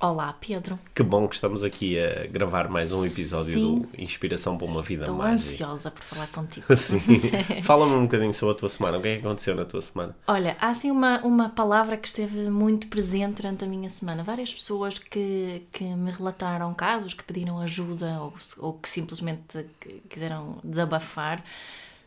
Olá, 0.00 0.32
Pedro. 0.32 0.78
Que 0.94 1.02
bom 1.02 1.26
que 1.26 1.34
estamos 1.34 1.64
aqui 1.64 1.98
a 1.98 2.28
gravar 2.28 2.68
mais 2.68 2.92
um 2.92 3.04
episódio 3.04 3.54
Sim. 3.54 3.80
do 3.80 3.88
Inspiração 4.00 4.56
para 4.56 4.64
uma 4.64 4.80
Vida 4.80 5.02
Estou 5.02 5.16
Mágica. 5.16 5.50
ansiosa 5.50 5.90
por 5.90 6.04
falar 6.04 6.28
contigo. 6.28 6.66
Sim. 6.76 7.00
Fala-me 7.62 7.94
um 7.94 8.02
bocadinho 8.02 8.32
sobre 8.32 8.54
a 8.54 8.58
tua 8.58 8.68
semana. 8.68 8.98
O 8.98 9.02
que 9.02 9.08
é 9.08 9.16
que 9.16 9.26
aconteceu 9.26 9.56
na 9.56 9.64
tua 9.64 9.82
semana? 9.82 10.16
Olha, 10.28 10.56
há 10.60 10.68
assim 10.68 10.92
uma, 10.92 11.20
uma 11.22 11.48
palavra 11.48 11.96
que 11.96 12.06
esteve 12.06 12.48
muito 12.48 12.86
presente 12.86 13.42
durante 13.42 13.64
a 13.64 13.66
minha 13.66 13.90
semana. 13.90 14.22
Várias 14.22 14.54
pessoas 14.54 15.00
que, 15.00 15.66
que 15.72 15.82
me 15.82 16.12
relataram 16.12 16.72
casos, 16.74 17.12
que 17.12 17.24
pediram 17.24 17.58
ajuda 17.58 18.20
ou, 18.20 18.34
ou 18.58 18.74
que 18.74 18.88
simplesmente 18.88 19.66
quiseram 20.08 20.58
desabafar 20.62 21.42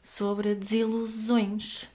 sobre 0.02 0.56
desilusões. 0.56 1.86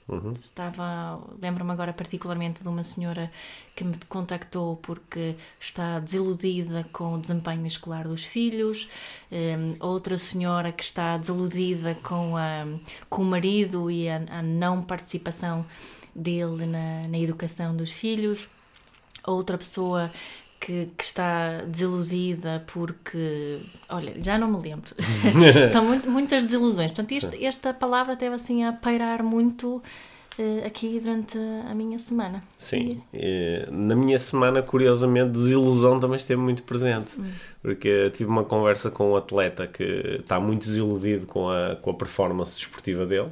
Estava, 0.41 1.21
lembro-me 1.43 1.73
agora 1.73 1.93
particularmente 1.93 2.63
de 2.63 2.69
uma 2.69 2.83
senhora 2.83 3.31
que 3.75 3.83
me 3.83 3.97
contactou 4.09 4.77
porque 4.77 5.35
está 5.59 5.99
desiludida 5.99 6.87
com 6.93 7.15
o 7.15 7.19
desempenho 7.19 7.67
escolar 7.67 8.07
dos 8.07 8.25
filhos, 8.25 8.89
Hum, 9.31 9.75
outra 9.81 10.17
senhora 10.17 10.71
que 10.71 10.85
está 10.85 11.17
desiludida 11.17 11.97
com, 11.97 12.37
a, 12.37 12.65
com 13.11 13.23
o 13.23 13.25
marido 13.25 13.91
e 13.91 14.09
a, 14.09 14.23
a 14.29 14.43
não 14.43 14.81
participação 14.81 15.67
dele 16.15 16.65
na, 16.65 17.09
na 17.09 17.19
educação 17.19 17.77
dos 17.77 17.91
filhos, 17.91 18.49
outra 19.27 19.59
pessoa 19.59 20.13
que, 20.61 20.89
que 20.97 21.05
está 21.05 21.63
desiludida 21.67 22.65
porque, 22.73 23.61
olha, 23.89 24.15
já 24.23 24.37
não 24.39 24.49
me 24.51 24.61
lembro. 24.69 24.95
São 25.73 25.85
muito- 25.85 26.11
muitas 26.11 26.43
desilusões. 26.45 26.91
Portanto, 26.91 27.13
este- 27.13 27.45
esta 27.45 27.73
palavra 27.75 28.17
teve 28.17 28.35
assim 28.35 28.65
a 28.65 28.73
pairar 28.73 29.23
muito 29.23 29.83
eh, 30.39 30.65
aqui 30.67 31.01
durante 31.01 31.39
a 31.71 31.75
minha 31.75 31.99
semana. 31.99 32.43
Sim. 32.59 33.01
eh, 33.15 33.67
Na 33.71 33.97
minha 33.97 34.19
semana, 34.19 34.61
curiosamente, 34.63 35.31
desilusão 35.31 35.99
também 35.99 36.17
esteve 36.17 36.41
muito 36.41 36.63
presente. 36.63 37.13
Porque 37.63 37.89
eu 37.89 38.11
tive 38.11 38.29
uma 38.31 38.45
conversa 38.45 38.91
com 38.91 39.13
um 39.13 39.17
atleta 39.17 39.67
que 39.67 40.19
está 40.21 40.39
muito 40.39 40.63
desiludido 40.67 41.27
com 41.27 41.49
a, 41.49 41.77
com 41.77 41.91
a 41.91 41.95
performance 41.95 42.57
desportiva 42.57 43.07
dele. 43.07 43.29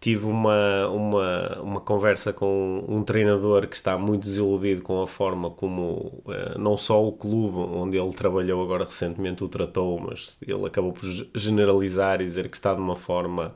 Tive 0.00 0.26
uma, 0.26 0.88
uma, 0.90 1.60
uma 1.60 1.80
conversa 1.80 2.32
com 2.32 2.84
um 2.88 3.02
treinador 3.02 3.66
que 3.66 3.74
está 3.74 3.98
muito 3.98 4.22
desiludido 4.22 4.80
com 4.82 5.02
a 5.02 5.06
forma 5.08 5.50
como 5.50 6.22
eh, 6.28 6.56
não 6.56 6.76
só 6.76 7.04
o 7.04 7.10
clube 7.12 7.56
onde 7.58 7.98
ele 7.98 8.12
trabalhou 8.12 8.62
agora 8.62 8.84
recentemente 8.84 9.42
o 9.42 9.48
tratou, 9.48 9.98
mas 9.98 10.38
ele 10.46 10.64
acabou 10.66 10.92
por 10.92 11.04
ge- 11.04 11.28
generalizar 11.34 12.20
e 12.20 12.24
dizer 12.24 12.48
que 12.48 12.56
está 12.56 12.72
de 12.74 12.80
uma 12.80 12.94
forma 12.94 13.54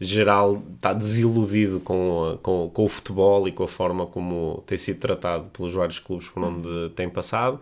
geral, 0.00 0.62
está 0.74 0.94
desiludido 0.94 1.78
com, 1.80 2.38
com, 2.42 2.70
com 2.72 2.84
o 2.84 2.88
futebol 2.88 3.46
e 3.46 3.52
com 3.52 3.64
a 3.64 3.68
forma 3.68 4.06
como 4.06 4.64
tem 4.66 4.78
sido 4.78 4.98
tratado 4.98 5.44
pelos 5.52 5.74
vários 5.74 5.98
clubes 5.98 6.26
por 6.28 6.42
onde 6.42 6.90
tem 6.96 7.08
passado. 7.08 7.60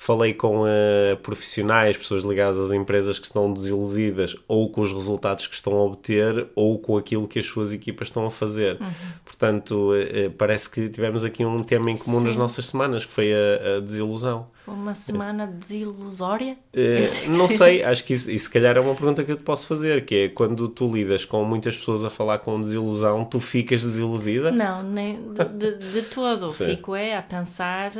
Falei 0.00 0.32
com 0.32 0.64
eh, 0.64 1.16
profissionais, 1.24 1.96
pessoas 1.96 2.22
ligadas 2.22 2.56
às 2.56 2.70
empresas 2.70 3.18
que 3.18 3.26
estão 3.26 3.52
desiludidas 3.52 4.36
ou 4.46 4.70
com 4.70 4.82
os 4.82 4.92
resultados 4.92 5.48
que 5.48 5.54
estão 5.56 5.72
a 5.72 5.82
obter 5.82 6.46
ou 6.54 6.78
com 6.78 6.96
aquilo 6.96 7.26
que 7.26 7.40
as 7.40 7.46
suas 7.46 7.72
equipas 7.72 8.06
estão 8.06 8.24
a 8.24 8.30
fazer. 8.30 8.78
Portanto, 9.24 9.94
eh, 9.96 10.26
eh, 10.26 10.28
parece 10.28 10.70
que 10.70 10.88
tivemos 10.88 11.24
aqui 11.24 11.44
um 11.44 11.64
tema 11.64 11.90
em 11.90 11.96
comum 11.96 12.20
nas 12.20 12.34
Sim. 12.34 12.38
nossas 12.38 12.66
semanas, 12.66 13.06
que 13.06 13.12
foi 13.12 13.32
a, 13.32 13.78
a 13.78 13.80
desilusão. 13.80 14.46
Uma 14.68 14.94
semana 14.94 15.46
desilusória? 15.46 16.58
Eh, 16.72 17.08
não 17.26 17.48
sei, 17.48 17.82
acho 17.82 18.04
que 18.04 18.12
isso, 18.12 18.30
isso 18.30 18.44
se 18.44 18.50
calhar 18.50 18.76
é 18.76 18.80
uma 18.80 18.94
pergunta 18.94 19.24
que 19.24 19.32
eu 19.32 19.36
te 19.36 19.42
posso 19.42 19.66
fazer, 19.66 20.04
que 20.04 20.14
é 20.14 20.28
quando 20.28 20.68
tu 20.68 20.92
lidas 20.92 21.24
com 21.24 21.42
muitas 21.42 21.74
pessoas 21.78 22.04
a 22.04 22.10
falar 22.10 22.38
com 22.40 22.60
desilusão, 22.60 23.24
tu 23.24 23.40
ficas 23.40 23.82
desiludida? 23.82 24.50
Não, 24.50 24.82
nem 24.82 25.16
de, 25.32 25.44
de, 25.76 25.92
de 25.92 26.02
todo. 26.02 26.50
Sim. 26.52 26.66
Fico 26.66 26.94
é 26.94 27.16
a 27.16 27.22
pensar 27.22 27.90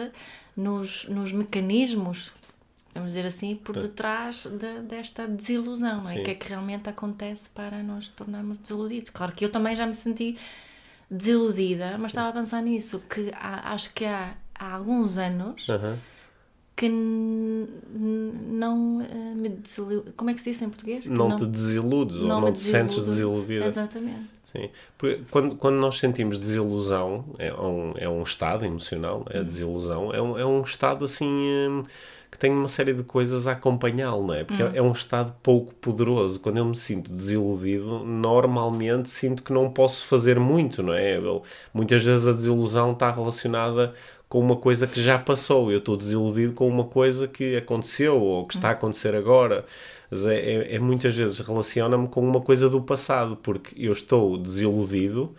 nos, 0.56 1.06
nos 1.09 1.33
mecanismos, 1.33 2.33
vamos 2.94 3.12
dizer 3.12 3.27
assim, 3.27 3.55
por 3.55 3.77
detrás 3.77 4.47
de- 4.47 4.81
desta 4.83 5.27
desilusão, 5.27 6.00
é? 6.00 6.05
Sim. 6.05 6.21
O 6.21 6.25
que 6.25 6.31
é 6.31 6.34
que 6.34 6.49
realmente 6.49 6.88
acontece 6.88 7.49
para 7.50 7.83
nos 7.83 8.09
tornarmos 8.09 8.59
desiludidos? 8.59 9.11
Claro 9.11 9.33
que 9.33 9.44
eu 9.44 9.50
também 9.50 9.75
já 9.77 9.87
me 9.87 9.94
senti 9.94 10.37
desiludida, 11.11 11.97
mas 11.99 12.11
estava 12.12 12.28
a 12.28 12.33
pensar 12.33 12.62
nisso, 12.62 13.03
que 13.09 13.31
há- 13.34 13.72
acho 13.72 13.93
que 13.94 14.05
há, 14.05 14.34
há 14.55 14.75
alguns 14.75 15.17
anos. 15.19 15.67
Que 16.78 16.89
não 16.89 19.03
eh, 19.03 19.34
me 19.34 19.49
desilu... 19.49 20.05
Como 20.16 20.31
é 20.31 20.34
que 20.34 20.41
se 20.41 20.50
diz 20.50 20.62
em 20.62 20.69
português? 20.69 21.05
Que 21.06 21.11
Não, 21.12 21.34
te 21.37 21.47
desiludes 21.47 22.21
ou 22.21 22.28
não 22.28 22.53
te 22.53 22.61
sentes 22.61 22.97
desiludo. 22.97 23.41
desiludida. 23.43 23.65
Exatamente. 23.66 24.39
Sim. 24.53 24.71
Porque 24.97 25.21
quando, 25.31 25.56
quando 25.56 25.77
nós 25.77 25.99
sentimos 25.99 26.41
desilusão, 26.41 27.25
é 27.38 27.53
um, 27.53 27.93
é 27.97 28.09
um 28.09 28.22
estado 28.22 28.65
emocional, 28.65 29.19
Uhum. 29.19 29.25
é 29.31 29.38
a 29.41 29.43
desilusão, 29.43 30.12
é 30.15 30.22
um, 30.22 30.38
é 30.38 30.47
um 30.47 30.62
estado 30.62 31.05
assim 31.05 31.27
hum, 31.28 31.84
que 32.31 32.38
tem 32.38 32.50
uma 32.50 32.69
série 32.69 32.94
de 32.94 33.03
coisas 33.03 33.47
a 33.47 33.53
acompanhá-lo, 33.53 34.27
não 34.27 34.34
é? 34.34 34.44
Porque 34.44 34.62
Uhum. 34.62 34.71
é 34.72 34.81
um 34.83 34.93
estado 34.93 35.34
pouco 35.43 35.75
poderoso. 35.75 36.41
Quando 36.41 36.59
eu 36.59 36.65
me 36.65 36.77
sinto 36.77 37.11
desiludido, 37.12 37.99
normalmente 38.05 39.11
sinto 39.11 39.43
que 39.43 39.53
não 39.53 39.71
posso 39.71 40.06
fazer 40.06 40.38
muito, 40.38 40.83
não 40.83 40.94
é? 40.94 41.17
Eu- 41.19 41.43
muitas 41.75 42.03
vezes 42.05 42.27
a 42.27 42.33
desilusão 42.33 42.93
está 42.93 43.11
relacionada 43.11 43.93
com 44.28 44.41
uma 44.41 44.56
coisa 44.56 44.87
que 44.87 45.00
já 45.03 45.19
passou. 45.19 45.71
Eu 45.72 45.78
estou 45.78 45.97
desiludido 45.97 46.53
com 46.53 46.69
uma 46.69 46.84
coisa 46.84 47.27
que 47.28 47.56
aconteceu 47.56 48.21
ou 48.21 48.47
que 48.47 48.55
está 48.55 48.69
a 48.71 48.72
acontecer 48.72 49.15
agora. 49.15 49.65
Mas 50.11 50.25
é, 50.27 50.37
é- 50.39 50.75
é 50.77 50.78
muitas 50.78 51.15
vezes 51.15 51.39
relaciona-me 51.41 52.09
com 52.09 52.21
uma 52.21 52.41
coisa 52.41 52.69
do 52.71 52.81
passado, 52.83 53.37
porque 53.37 53.75
eu 53.78 53.93
estou 53.93 54.37
desiludido 54.38 55.34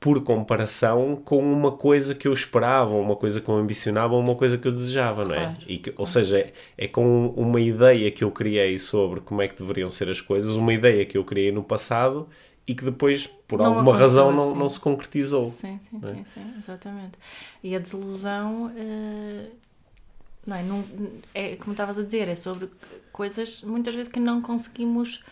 por 0.00 0.20
comparação 0.24 1.14
com 1.24 1.38
uma 1.40 1.70
coisa 1.72 2.12
que 2.14 2.26
eu 2.26 2.32
esperava, 2.32 2.94
uma 2.96 3.14
coisa 3.14 3.40
que 3.40 3.48
eu 3.48 3.54
ambicionava, 3.54 4.14
uma 4.16 4.34
coisa 4.34 4.58
que 4.58 4.66
eu 4.66 4.72
desejava, 4.72 5.24
não 5.24 5.34
é? 5.34 5.38
Claro, 5.44 5.56
E 5.66 5.78
que, 5.78 5.94
ou 5.96 6.06
seja, 6.06 6.38
é, 6.40 6.52
é 6.76 6.88
com 6.88 7.28
uma 7.36 7.60
ideia 7.60 8.10
que 8.10 8.24
eu 8.24 8.30
criei 8.32 8.78
sobre 8.80 9.20
como 9.20 9.42
é 9.42 9.48
que 9.48 9.56
deveriam 9.56 9.90
ser 9.90 10.08
as 10.10 10.20
coisas, 10.20 10.52
uma 10.56 10.74
ideia 10.74 11.06
que 11.06 11.16
eu 11.16 11.24
criei 11.24 11.52
no 11.52 11.62
passado 11.62 12.28
e 12.66 12.74
que 12.74 12.84
depois, 12.84 13.26
por 13.26 13.58
Não 13.58 13.66
alguma 13.78 13.96
razão, 13.96 14.30
não, 14.32 14.50
assim. 14.50 14.58
não 14.58 14.68
se 14.68 14.78
concretizou. 14.80 15.46
Sim, 15.46 15.78
sim, 15.80 16.00
É. 16.02 16.06
sim, 16.14 16.24
sim, 16.24 16.54
exatamente. 16.58 17.18
E 17.62 17.74
a 17.74 17.78
desilusão, 17.78 18.72
eh, 18.76 19.46
não 20.46 20.56
é, 20.56 20.62
não, 20.62 20.84
é 21.34 21.56
como 21.56 21.72
estavas 21.72 21.98
a 21.98 22.02
dizer, 22.02 22.28
é 22.28 22.34
sobre 22.34 22.70
coisas 23.12 23.62
muitas 23.62 23.94
vezes 23.94 24.10
que 24.12 24.20
não 24.20 24.40
conseguimos 24.40 25.24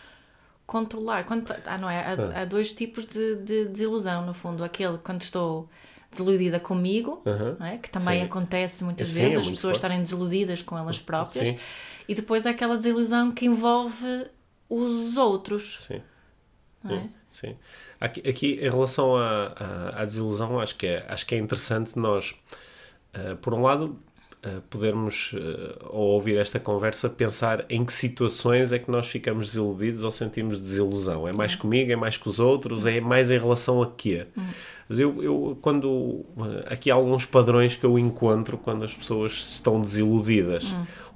controlar. 0.65 1.25
Quando, 1.25 1.53
ah, 1.65 1.77
não 1.77 1.89
é? 1.89 1.99
Há, 1.99 2.41
há 2.41 2.45
dois 2.45 2.73
tipos 2.73 3.05
de, 3.05 3.35
de 3.37 3.65
desilusão, 3.65 4.25
no 4.25 4.33
fundo. 4.33 4.63
Aquele 4.63 4.97
quando 4.97 5.21
estou 5.21 5.69
desiludida 6.09 6.59
comigo, 6.59 7.21
não 7.57 7.65
é? 7.65 7.77
que 7.77 7.89
também 7.89 8.19
Sim. 8.19 8.25
acontece 8.25 8.83
muitas 8.83 9.09
vezes, 9.09 9.37
as 9.37 9.45
pessoas 9.45 9.61
forte. 9.61 9.75
estarem 9.75 10.01
desiludidas 10.01 10.61
com 10.61 10.77
elas 10.77 10.99
próprias. 10.99 11.49
Sim. 11.49 11.59
E 12.07 12.13
depois 12.13 12.45
há 12.45 12.49
aquela 12.49 12.75
desilusão 12.75 13.31
que 13.31 13.45
envolve 13.45 14.27
os 14.69 15.15
outros, 15.15 15.85
Sim. 15.87 16.01
não 16.83 16.95
é? 16.95 17.09
Sim. 17.31 17.55
Aqui, 17.99 18.27
aqui, 18.27 18.53
em 18.61 18.69
relação 18.69 19.15
à, 19.15 19.53
à, 19.55 20.01
à 20.01 20.05
desilusão, 20.05 20.59
acho 20.59 20.75
que 20.75 20.85
é, 20.87 21.05
acho 21.07 21.25
que 21.25 21.35
é 21.35 21.37
interessante 21.37 21.97
nós, 21.97 22.35
eh, 23.13 23.35
por 23.41 23.53
um 23.53 23.61
lado, 23.61 23.97
eh, 24.43 24.59
podermos, 24.71 25.35
eh, 25.35 25.77
ao 25.85 26.01
ouvir 26.01 26.37
esta 26.37 26.59
conversa, 26.59 27.07
pensar 27.07 27.63
em 27.69 27.85
que 27.85 27.93
situações 27.93 28.73
é 28.73 28.79
que 28.79 28.89
nós 28.89 29.07
ficamos 29.07 29.47
desiludidos 29.47 30.03
ou 30.03 30.11
sentimos 30.11 30.59
desilusão. 30.59 31.27
É 31.27 31.31
mais 31.31 31.55
comigo, 31.55 31.91
é 31.91 31.95
mais 31.95 32.17
com 32.17 32.27
os 32.27 32.39
outros, 32.39 32.87
é 32.87 32.99
mais 32.99 33.29
em 33.29 33.37
relação 33.37 33.83
a 33.83 33.91
quê? 33.91 34.25
Mas 34.89 34.97
eu, 34.99 35.21
eu, 35.23 35.57
quando. 35.61 36.25
Aqui 36.65 36.89
há 36.89 36.95
alguns 36.95 37.23
padrões 37.25 37.75
que 37.75 37.85
eu 37.85 37.99
encontro 37.99 38.57
quando 38.57 38.83
as 38.83 38.93
pessoas 38.93 39.31
estão 39.33 39.79
desiludidas. 39.79 40.65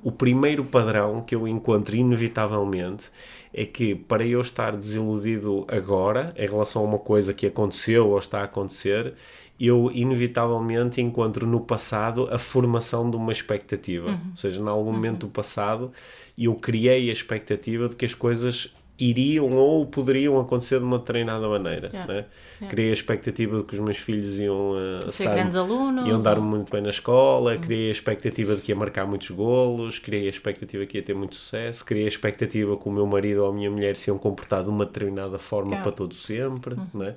O 0.04 0.12
primeiro 0.12 0.64
padrão 0.64 1.22
que 1.22 1.34
eu 1.34 1.48
encontro, 1.48 1.96
inevitavelmente, 1.96 3.10
é 3.58 3.66
que 3.66 3.96
para 3.96 4.26
eu 4.28 4.42
estar 4.42 4.76
desiludido 4.76 5.66
agora, 5.70 6.34
em 6.38 6.46
relação 6.46 6.82
a 6.82 6.86
uma 6.86 7.00
coisa 7.00 7.34
que 7.34 7.48
aconteceu 7.48 8.10
ou 8.10 8.20
está 8.20 8.42
a 8.42 8.44
acontecer, 8.44 9.14
eu 9.58 9.90
inevitavelmente 9.94 11.00
encontro 11.00 11.48
no 11.48 11.62
passado 11.62 12.28
a 12.30 12.38
formação 12.38 13.10
de 13.10 13.16
uma 13.16 13.32
expectativa. 13.32 14.20
Ou 14.32 14.38
seja, 14.38 14.60
em 14.60 14.68
algum 14.68 14.92
momento 14.92 15.20
do 15.20 15.28
passado, 15.30 15.94
eu 16.38 16.54
criei 16.56 17.10
a 17.10 17.14
expectativa 17.14 17.88
de 17.88 17.96
que 17.96 18.04
as 18.04 18.14
coisas 18.14 18.76
iriam 18.98 19.50
ou 19.52 19.86
poderiam 19.86 20.40
acontecer 20.40 20.80
de 20.80 20.86
uma 20.86 20.98
determinada 21.00 21.48
maneira. 21.48 21.88
Yeah. 21.94 22.14
Né? 22.14 22.26
Yeah. 22.62 22.70
Criei 22.70 22.90
a 22.92 22.94
expectativa 22.94 23.58
de 23.58 23.64
que 23.66 23.74
os 23.76 23.80
meus 23.82 23.98
filhos 23.98 24.40
iam, 24.40 24.72
uh, 24.72 25.12
Ser 25.12 25.24
estar- 25.24 25.36
grandes 25.36 25.56
alunos. 25.58 26.08
iam 26.08 26.22
dar 26.22 26.38
ou- 26.38 26.44
muito 26.44 26.72
bem 26.72 26.82
na 26.82 26.90
escola, 26.92 27.58
criei 27.58 27.90
a 27.90 27.92
expectativa 27.92 28.56
de 28.56 28.62
que 28.62 28.72
ia 28.72 28.76
marcar 28.76 29.06
muitos 29.06 29.30
golos, 29.32 30.00
criei 30.00 30.28
a 30.28 30.30
expectativa 30.30 30.86
que 30.86 30.98
ia 30.98 31.04
ter 31.04 31.14
muito 31.14 31.36
sucesso, 31.36 31.84
criei 31.84 32.06
a 32.06 32.08
expectativa 32.08 32.78
que 32.78 32.88
o 32.88 32.92
meu 32.92 33.06
marido 33.06 33.44
ou 33.44 33.50
a 33.50 33.54
minha 33.54 33.70
mulher 33.70 33.96
se 33.98 34.10
iam 34.10 34.18
comportar 34.18 34.64
de 34.64 34.70
uma 34.70 34.86
determinada 34.86 35.38
forma 35.38 35.72
Yeah. 35.72 35.84
para 35.84 35.92
todo 35.92 36.14
sempre. 36.14 36.76
Né? 36.94 37.16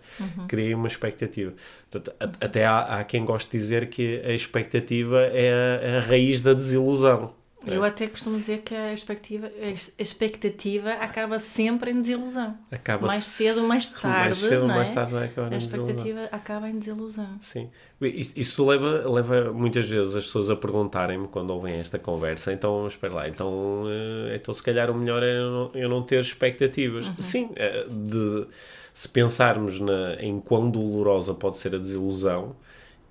Criei 0.48 0.74
uma 0.74 0.88
expectativa. 0.88 1.52
Portanto, 1.90 2.14
a- 2.18 2.44
até 2.44 2.66
há, 2.66 2.80
há 2.98 3.04
quem 3.04 3.24
goste 3.24 3.52
de 3.52 3.58
dizer 3.58 3.88
que 3.88 4.20
a 4.24 4.32
expectativa 4.32 5.20
é 5.22 5.52
a, 5.94 5.98
a 5.98 6.00
raiz 6.00 6.40
da 6.40 6.52
desilusão. 6.52 7.30
Eu 7.66 7.82
até 7.82 8.06
costumo 8.06 8.36
dizer 8.36 8.58
que 8.58 8.74
a 8.74 8.92
expectativa, 8.94 9.50
a 9.60 9.66
ex- 9.66 9.92
a 9.98 10.02
expectativa 10.02 10.90
acaba 10.92 11.38
sempre 11.40 11.90
em 11.90 12.00
desilusão. 12.00 12.56
Acaba 12.70 13.08
mais 13.08 13.24
cedo 13.24 13.62
ou 13.62 13.68
mais 13.68 13.88
tarde, 13.90 14.08
mais 14.28 14.38
cedo 14.38 14.62
ou 14.62 14.68
não 14.68 14.74
mais 14.76 14.88
é? 14.90 14.92
tarde 14.94 15.12
vai 15.12 15.24
acabar 15.24 15.52
A 15.52 15.54
em 15.54 15.58
desilusão. 15.58 15.80
expectativa 15.80 16.28
acaba 16.30 16.68
em 16.70 16.78
desilusão. 16.78 17.28
Sim. 17.40 17.68
Isso, 18.00 18.32
isso 18.36 18.64
leva, 18.64 19.10
leva 19.10 19.52
muitas 19.52 19.88
vezes 19.88 20.14
as 20.14 20.24
pessoas 20.24 20.50
a 20.50 20.56
perguntarem-me 20.56 21.26
quando 21.26 21.50
ouvem 21.50 21.74
esta 21.74 21.98
conversa, 21.98 22.52
então, 22.52 22.86
espera 22.86 23.12
lá, 23.12 23.28
então, 23.28 23.84
eh, 23.88 24.36
então 24.36 24.54
se 24.54 24.62
calhar 24.62 24.88
o 24.88 24.94
melhor 24.94 25.20
é 25.22 25.36
eu 25.38 25.50
não, 25.50 25.70
eu 25.74 25.88
não 25.88 26.02
ter 26.02 26.20
expectativas. 26.20 27.08
Uhum. 27.08 27.14
Sim, 27.18 27.50
eh, 27.56 27.86
de, 27.90 28.46
se 28.94 29.08
pensarmos 29.08 29.80
na, 29.80 30.14
em 30.20 30.38
quão 30.40 30.70
dolorosa 30.70 31.34
pode 31.34 31.56
ser 31.56 31.74
a 31.74 31.78
desilusão 31.78 32.54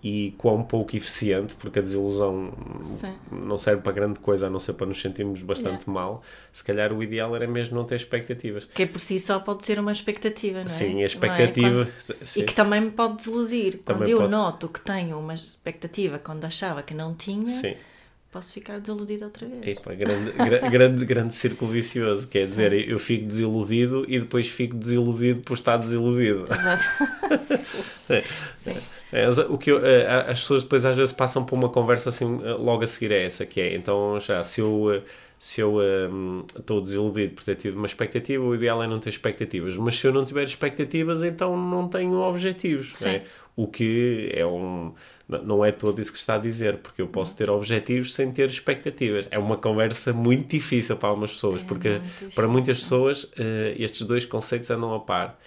e 0.03 0.33
quão 0.37 0.61
pouco 0.63 0.95
eficiente, 0.95 1.55
porque 1.55 1.79
a 1.79 1.81
desilusão 1.81 2.53
Sim. 2.83 3.13
não 3.31 3.57
serve 3.57 3.81
para 3.81 3.91
grande 3.91 4.19
coisa 4.19 4.45
a 4.47 4.49
não 4.49 4.59
ser 4.59 4.73
para 4.73 4.85
nos 4.85 5.01
sentirmos 5.01 5.41
bastante 5.41 5.89
mal, 5.89 6.21
se 6.53 6.63
calhar 6.63 6.93
o 6.93 7.01
ideal 7.01 7.35
era 7.35 7.47
mesmo 7.47 7.75
não 7.75 7.83
ter 7.83 7.95
expectativas. 7.95 8.65
Que 8.65 8.85
por 8.85 8.99
si 8.99 9.19
só 9.19 9.39
pode 9.39 9.65
ser 9.65 9.79
uma 9.79 9.91
expectativa, 9.91 10.59
não 10.59 10.65
é? 10.65 10.67
Sim, 10.67 10.97
a 10.99 11.01
é? 11.01 11.05
expectativa. 11.05 11.85
Quando- 12.05 12.27
sim. 12.27 12.39
E 12.39 12.43
que 12.43 12.53
também 12.53 12.81
me 12.81 12.91
pode 12.91 13.15
desiludir. 13.17 13.79
Quando 13.83 13.97
Também 13.99 14.11
eu 14.13 14.19
pode. 14.19 14.31
noto 14.31 14.69
que 14.69 14.81
tenho 14.81 15.17
uma 15.19 15.33
expectativa 15.33 16.19
quando 16.19 16.45
achava 16.45 16.83
que 16.83 16.93
não 16.93 17.15
tinha, 17.15 17.49
Sim. 17.49 17.75
Posso 18.31 18.53
ficar 18.53 18.79
desiludida 18.79 19.25
outra 19.25 19.47
vez. 19.47 19.65
Epá, 19.77 19.93
grande, 19.93 20.31
gra- 20.31 20.69
grande, 20.69 21.05
grande 21.05 21.33
círculo 21.33 21.71
vicioso. 21.71 22.27
Quer 22.27 22.45
dizer, 22.47 22.73
eu 22.89 22.99
fico 22.99 23.25
desiludido 23.25 24.05
e 24.07 24.19
depois 24.19 24.47
fico 24.47 24.75
desiludido 24.75 25.41
por 25.41 25.53
estar 25.55 25.77
desiludido. 25.77 26.47
Exato. 26.51 26.83
É, 29.11 29.25
mas 29.25 29.37
o 29.37 29.57
que 29.57 29.71
eu- 29.71 29.85
eh, 29.85 30.05
as 30.29 30.41
pessoas 30.41 30.63
depois 30.63 30.83
às 30.85 30.97
vezes 30.97 31.13
passam 31.13 31.45
por 31.45 31.55
uma 31.55 31.69
conversa 31.69 32.09
assim 32.09 32.41
eh, 32.43 32.51
logo 32.55 32.83
a 32.83 32.87
seguir 32.87 33.13
a 33.13 33.15
essa, 33.15 33.45
que 33.45 33.61
é 33.61 33.73
então 33.73 34.19
já 34.19 34.43
se 34.43 34.59
eu 34.59 34.93
eh, 34.95 35.01
se 35.39 35.61
eu 35.61 35.77
hum, 35.77 36.43
estou 36.57 36.81
desiludido 36.81 37.35
por 37.35 37.43
ter 37.43 37.55
tido 37.55 37.75
uma 37.77 37.85
expectativa, 37.85 38.43
o 38.43 38.55
ideal 38.55 38.81
é 38.81 38.87
não 38.87 38.99
ter 38.99 39.09
expectativas. 39.09 39.77
Mas 39.77 39.99
se 39.99 40.07
eu 40.07 40.13
não 40.13 40.25
tiver 40.25 40.43
expectativas, 40.43 41.21
então 41.21 41.55
não 41.55 41.87
tenho 41.87 42.19
objetivos. 42.19 42.99
Né? 43.01 43.23
O 43.55 43.67
que 43.67 44.31
é 44.33 44.45
um. 44.45 44.93
Não 45.27 45.63
é 45.63 45.71
todo 45.71 45.99
isso 45.99 46.11
que 46.11 46.17
está 46.17 46.35
a 46.35 46.37
dizer, 46.37 46.77
porque 46.77 47.01
eu 47.01 47.07
posso 47.07 47.35
ter 47.35 47.49
objetivos 47.49 48.13
sem 48.13 48.31
ter 48.31 48.49
expectativas. 48.49 49.27
É 49.29 49.37
uma 49.37 49.57
conversa 49.57 50.13
muito 50.13 50.47
difícil 50.49 50.95
para 50.95 51.09
algumas 51.09 51.31
pessoas, 51.31 51.61
É 51.61 51.65
porque 51.65 52.01
para 52.33 52.47
muitas 52.47 52.79
pessoas 52.79 53.29
eh, 53.37 53.75
estes 53.77 54.07
dois 54.07 54.25
conceitos 54.25 54.71
andam 54.71 54.93
a 54.93 54.99
par. 55.01 55.37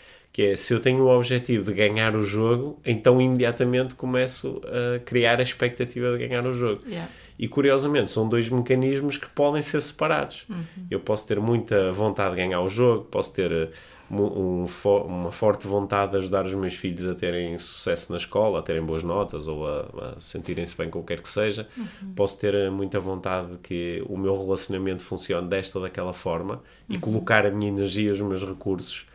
Que 0.40 0.46
é, 0.46 0.56
se 0.56 0.72
eu 0.72 0.80
tenho 0.80 1.04
o 1.04 1.14
objetivo 1.14 1.66
de 1.66 1.74
ganhar 1.74 2.16
o 2.16 2.22
jogo, 2.22 2.80
então 2.82 3.20
imediatamente 3.20 3.94
começo 3.94 4.62
a 4.64 4.98
criar 5.00 5.38
a 5.38 5.42
expectativa 5.42 6.16
de 6.16 6.26
ganhar 6.26 6.46
o 6.46 6.52
jogo. 6.54 6.80
Yeah. 6.86 7.10
E 7.38 7.46
curiosamente, 7.46 8.10
são 8.10 8.26
dois 8.26 8.48
mecanismos 8.48 9.18
que 9.18 9.28
podem 9.28 9.60
ser 9.60 9.82
separados. 9.82 10.46
Eu 10.90 10.98
posso 10.98 11.28
ter 11.28 11.38
muita 11.38 11.92
vontade 11.92 12.30
de 12.30 12.36
ganhar 12.38 12.62
o 12.62 12.70
jogo, 12.70 13.04
posso 13.04 13.34
ter 13.34 13.52
eh, 13.52 13.68
um 14.10 14.64
uma 15.06 15.30
forte 15.30 15.66
vontade 15.66 16.12
de 16.12 16.16
ajudar 16.16 16.46
os 16.46 16.54
meus 16.54 16.74
filhos 16.74 17.06
a 17.06 17.14
terem 17.14 17.58
sucesso 17.58 18.10
na 18.10 18.16
escola, 18.16 18.60
a 18.60 18.62
terem 18.62 18.82
boas 18.82 19.02
notas 19.02 19.46
ou 19.46 19.68
a, 19.68 19.80
a 20.16 20.20
sentirem-se 20.22 20.74
bem 20.74 20.88
com 20.88 21.00
o 21.00 21.02
que 21.02 21.14
quer 21.14 21.22
que 21.22 21.28
seja. 21.28 21.68
Posso 22.16 22.38
ter 22.38 22.54
eh, 22.54 22.70
muita 22.70 22.98
vontade 22.98 23.52
de 23.52 23.58
que 23.58 24.02
o 24.08 24.16
meu 24.16 24.34
relacionamento 24.38 25.02
funcione 25.02 25.48
desta 25.48 25.78
ou 25.78 25.84
daquela 25.84 26.14
forma 26.14 26.62
e 26.88 26.96
colocar 26.98 27.44
a 27.44 27.50
minha 27.50 27.70
energia, 27.70 28.10
os 28.10 28.20
meus 28.22 28.42
recursos 28.42 29.09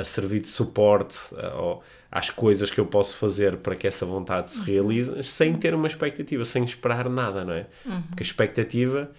a, 0.00 0.04
servir 0.04 0.40
de 0.40 0.48
suporte 0.48 1.18
ao- 1.52 1.82
às 2.10 2.30
coisas 2.30 2.70
que 2.70 2.78
eu 2.78 2.86
posso 2.86 3.16
fazer 3.16 3.56
para 3.58 3.74
que 3.76 3.86
essa 3.86 4.06
vontade 4.06 4.50
se 4.52 4.62
realize, 4.62 5.22
sem 5.24 5.54
ter 5.54 5.74
uma 5.74 5.86
expectativa, 5.86 6.44
sem 6.44 6.62
esperar 6.64 7.08
nada, 7.10 7.44
não 7.44 7.52
é? 7.52 7.66
Porque 8.08 8.22
a 8.22 8.26
expectativa, 8.26 9.10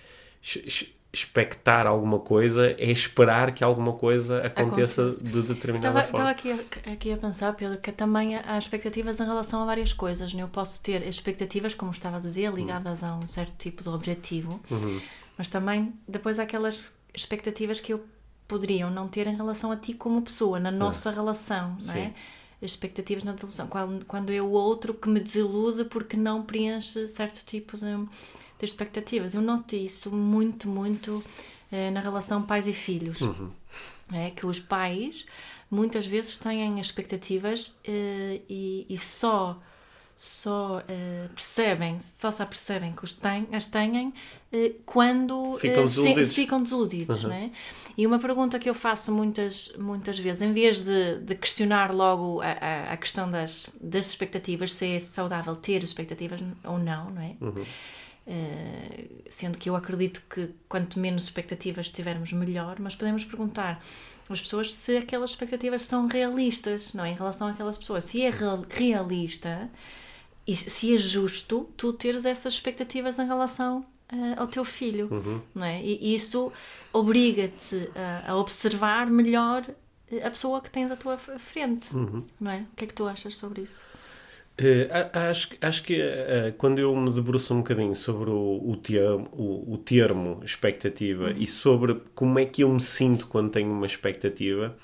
expectar 1.12 1.88
alguma 1.88 2.20
coisa, 2.20 2.72
é 2.78 2.92
esperar 2.92 3.54
que 3.54 3.64
alguma 3.64 3.94
coisa 3.94 4.46
aconteça 4.46 5.12
de 5.12 5.42
determinada 5.42 6.00
Estava, 6.02 6.04
forma. 6.04 6.32
estava 6.32 6.60
aqui, 6.60 6.80
a- 6.90 6.92
aqui 6.94 7.12
a 7.14 7.18
pensar, 7.18 7.54
Pedro, 7.54 7.78
que 7.80 7.92
também 7.92 8.36
há 8.36 8.58
expectativas 8.58 9.20
em 9.20 9.26
relação 9.26 9.62
a 9.62 9.66
várias 9.66 9.94
coisas. 9.94 10.34
Né? 10.34 10.44
Eu 10.44 10.48
posso 10.50 10.82
ter 10.82 11.02
expectativas, 11.08 11.74
como 11.74 11.92
estavas 11.92 12.26
a 12.26 12.28
dizer, 12.28 12.52
ligadas 12.54 13.04
a 13.04 13.16
um 13.16 13.28
certo 13.28 13.54
tipo 13.58 13.84
de 13.84 13.90
objetivo, 13.90 14.60
Uhum. 14.70 15.00
mas 15.38 15.50
também 15.50 15.94
depois 16.08 16.40
há 16.40 16.44
aquelas 16.44 16.96
expectativas 17.14 17.80
que 17.80 17.94
eu 17.94 18.04
poderiam 18.48 18.90
não 18.90 19.08
ter 19.08 19.28
em 19.28 19.36
relação 19.36 19.72
a 19.72 19.76
ti 19.76 19.94
como 19.94 20.22
pessoa, 20.22 20.60
na 20.60 20.72
nossa 20.72 21.12
relação, 21.12 21.78
não 21.84 21.94
é? 21.94 22.06
Sim. 22.08 22.14
Expectativas 22.60 23.24
na 23.24 23.34
relação. 23.34 23.68
Quando, 23.68 24.06
quando 24.06 24.32
é 24.32 24.42
o 24.42 24.50
outro 24.50 24.94
que 24.94 25.08
me 25.08 25.20
desilude 25.20 25.86
porque 25.86 26.18
não 26.18 26.42
preenche 26.42 27.08
certo 27.08 27.46
tipo 27.46 27.78
de, 27.78 27.86
de 27.86 28.66
expectativas. 28.66 29.36
Eu 29.36 29.42
noto 29.42 29.76
isso 29.76 30.10
muito, 30.10 30.68
muito 30.68 31.24
eh, 31.72 31.92
na 31.92 32.00
relação 32.00 32.42
pais 32.42 32.66
e 32.66 32.74
filhos 32.74 33.20
é 34.14 34.30
que 34.30 34.46
os 34.46 34.60
pais 34.60 35.26
muitas 35.70 36.06
vezes 36.06 36.38
têm 36.38 36.80
expectativas 36.80 37.76
eh, 37.84 38.42
e, 38.50 38.86
e 38.90 38.98
só 38.98 39.62
só 40.20 40.82
eh, 40.90 41.28
percebem 41.36 42.00
só 42.00 42.32
se 42.32 42.42
apercebem 42.42 42.92
que 42.92 43.04
os 43.04 43.14
têm, 43.14 43.48
as 43.54 43.68
têm 43.68 44.12
eh, 44.52 44.72
quando 44.84 45.54
Ficam 45.60 45.84
eh, 45.84 45.88
se- 45.88 45.96
desiludidos. 46.00 46.34
ficam 46.34 46.64
desiludidos 46.64 47.24
né? 47.24 47.52
e 47.96 48.08
uma 48.08 48.18
pergunta 48.18 48.58
que 48.58 48.68
eu 48.68 48.74
faço 48.74 49.12
muitas 49.12 49.76
muitas 49.78 50.18
vezes 50.18 50.42
em 50.42 50.52
vez 50.54 50.82
de, 50.82 51.20
de 51.20 51.36
questionar 51.36 51.94
logo 51.94 52.42
a, 52.42 52.48
a, 52.48 52.94
a 52.94 52.98
questão 52.98 53.30
das, 53.30 53.70
das 53.80 54.08
expectativas 54.08 54.74
se 54.74 54.88
é 54.96 55.00
saudável 55.00 55.56
ter 55.56 55.84
expectativas 55.84 56.44
ou 56.64 56.80
não 56.80 57.12
não 57.12 57.22
é 57.22 57.36
Uh, 58.30 59.24
sendo 59.30 59.58
que 59.58 59.70
eu 59.70 59.76
acredito 59.78 60.22
que 60.30 60.50
quanto 60.68 61.00
menos 61.00 61.24
expectativas 61.24 61.90
tivermos, 61.90 62.34
melhor, 62.34 62.76
mas 62.78 62.94
podemos 62.94 63.24
perguntar 63.24 63.82
às 64.30 64.42
pessoas 64.42 64.74
se 64.74 64.98
aquelas 64.98 65.30
expectativas 65.30 65.86
são 65.86 66.08
realistas, 66.08 66.94
não 66.94 67.06
é? 67.06 67.12
Em 67.12 67.16
relação 67.16 67.48
àquelas 67.48 67.78
pessoas. 67.78 68.04
Se 68.04 68.22
é 68.22 68.30
real- 68.30 68.66
realista 68.70 69.70
e 70.48 70.56
se 70.56 70.94
é 70.96 70.98
justo 70.98 71.70
tu 71.78 71.94
teres 71.94 72.26
essas 72.26 72.54
expectativas 72.54 73.20
em 73.20 73.28
relação 73.28 73.80
uh, 74.12 74.40
ao 74.42 74.48
teu 74.48 74.64
filho, 74.66 75.14
não 75.54 75.66
é? 75.66 75.82
E 75.84 76.16
isso 76.16 76.52
obriga-te 76.94 77.90
a, 77.96 78.32
a 78.32 78.38
observar 78.38 79.08
melhor 79.10 79.64
uh, 80.12 80.26
a 80.26 80.30
pessoa 80.30 80.62
que 80.62 80.72
tens 80.72 80.92
à 80.92 80.96
tua 80.96 81.18
frente, 81.18 81.90
não 82.40 82.52
é? 82.52 82.62
O 82.72 82.76
que 82.76 82.86
é 82.86 82.88
que 82.88 82.94
tu 82.94 83.08
achas 83.08 83.38
sobre 83.38 83.62
isso? 83.62 83.86
Eh, 84.60 84.90
a- 85.14 85.30
acho, 85.30 85.50
que- 85.50 85.58
acho 85.66 85.84
que 85.84 86.02
eh, 86.02 86.54
quando 86.58 86.80
eu 86.80 86.96
me 86.96 87.12
debruço 87.12 87.54
um 87.54 87.58
bocadinho 87.58 87.94
sobre 87.96 88.30
o, 88.32 88.62
o, 88.72 88.76
termo, 88.76 89.30
o, 89.32 89.74
o 89.74 89.78
termo 89.78 90.42
expectativa 90.44 91.32
e 91.32 91.46
sobre 91.46 91.96
como 92.16 92.40
é 92.40 92.46
que 92.46 92.64
eu 92.64 92.70
me 92.70 92.80
sinto 92.80 93.28
quando 93.28 93.52
tenho 93.52 93.72
uma 93.72 93.86
expectativa, 93.86 94.76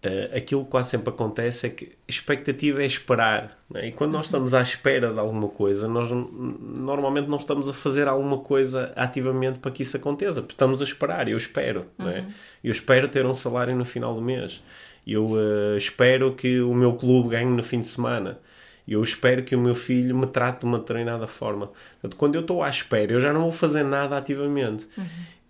eh, 0.00 0.30
aquilo 0.36 0.64
que 0.64 0.70
quase 0.70 0.90
sempre 0.90 1.10
acontece 1.10 1.66
é 1.66 1.70
que 1.70 1.92
expectativa 2.06 2.82
é 2.82 2.86
esperar. 2.86 3.58
não 3.68 3.80
é? 3.80 3.88
E 3.88 3.92
quando 3.92 4.12
nós 4.12 4.26
estamos 4.26 4.54
à 4.54 4.62
espera 4.62 5.12
de 5.12 5.18
alguma 5.18 5.48
coisa, 5.48 5.88
nós 5.88 6.10
normalmente 6.10 7.28
não 7.28 7.36
estamos 7.36 7.68
a 7.68 7.72
fazer 7.72 8.06
alguma 8.06 8.38
coisa 8.38 8.92
ativamente 8.94 9.58
para 9.58 9.70
que 9.72 9.82
isso 9.82 9.96
aconteça, 9.96 10.40
estamos 10.48 10.80
a 10.80 10.84
esperar. 10.84 11.28
Eu 11.28 11.36
espero. 11.36 11.86
não 11.98 12.08
é? 12.08 12.24
Eu 12.62 12.70
espero 12.70 13.08
ter 13.08 13.26
um 13.26 13.34
salário 13.34 13.74
no 13.74 13.84
final 13.84 14.14
do 14.14 14.22
mês. 14.22 14.62
Eu 15.06 15.30
eh, 15.36 15.76
espero 15.76 16.32
que 16.34 16.60
o 16.60 16.74
meu 16.74 16.92
clube 16.94 17.30
ganhe 17.30 17.50
no 17.50 17.62
fim 17.62 17.80
de 17.80 17.88
semana. 17.88 18.38
Eu 18.86 19.02
espero 19.02 19.42
que 19.42 19.54
o 19.54 19.60
meu 19.60 19.74
filho 19.74 20.16
me 20.16 20.26
trate 20.26 20.60
de 20.60 20.64
uma 20.66 20.78
determinada 20.78 21.26
forma. 21.26 21.70
Portanto, 22.00 22.16
quando 22.16 22.36
eu 22.36 22.40
estou 22.40 22.62
à 22.62 22.68
espera, 22.70 23.12
eu 23.12 23.20
já 23.20 23.32
não 23.34 23.42
vou 23.42 23.52
fazer 23.52 23.82
nada 23.82 24.16
ativamente. 24.16 24.88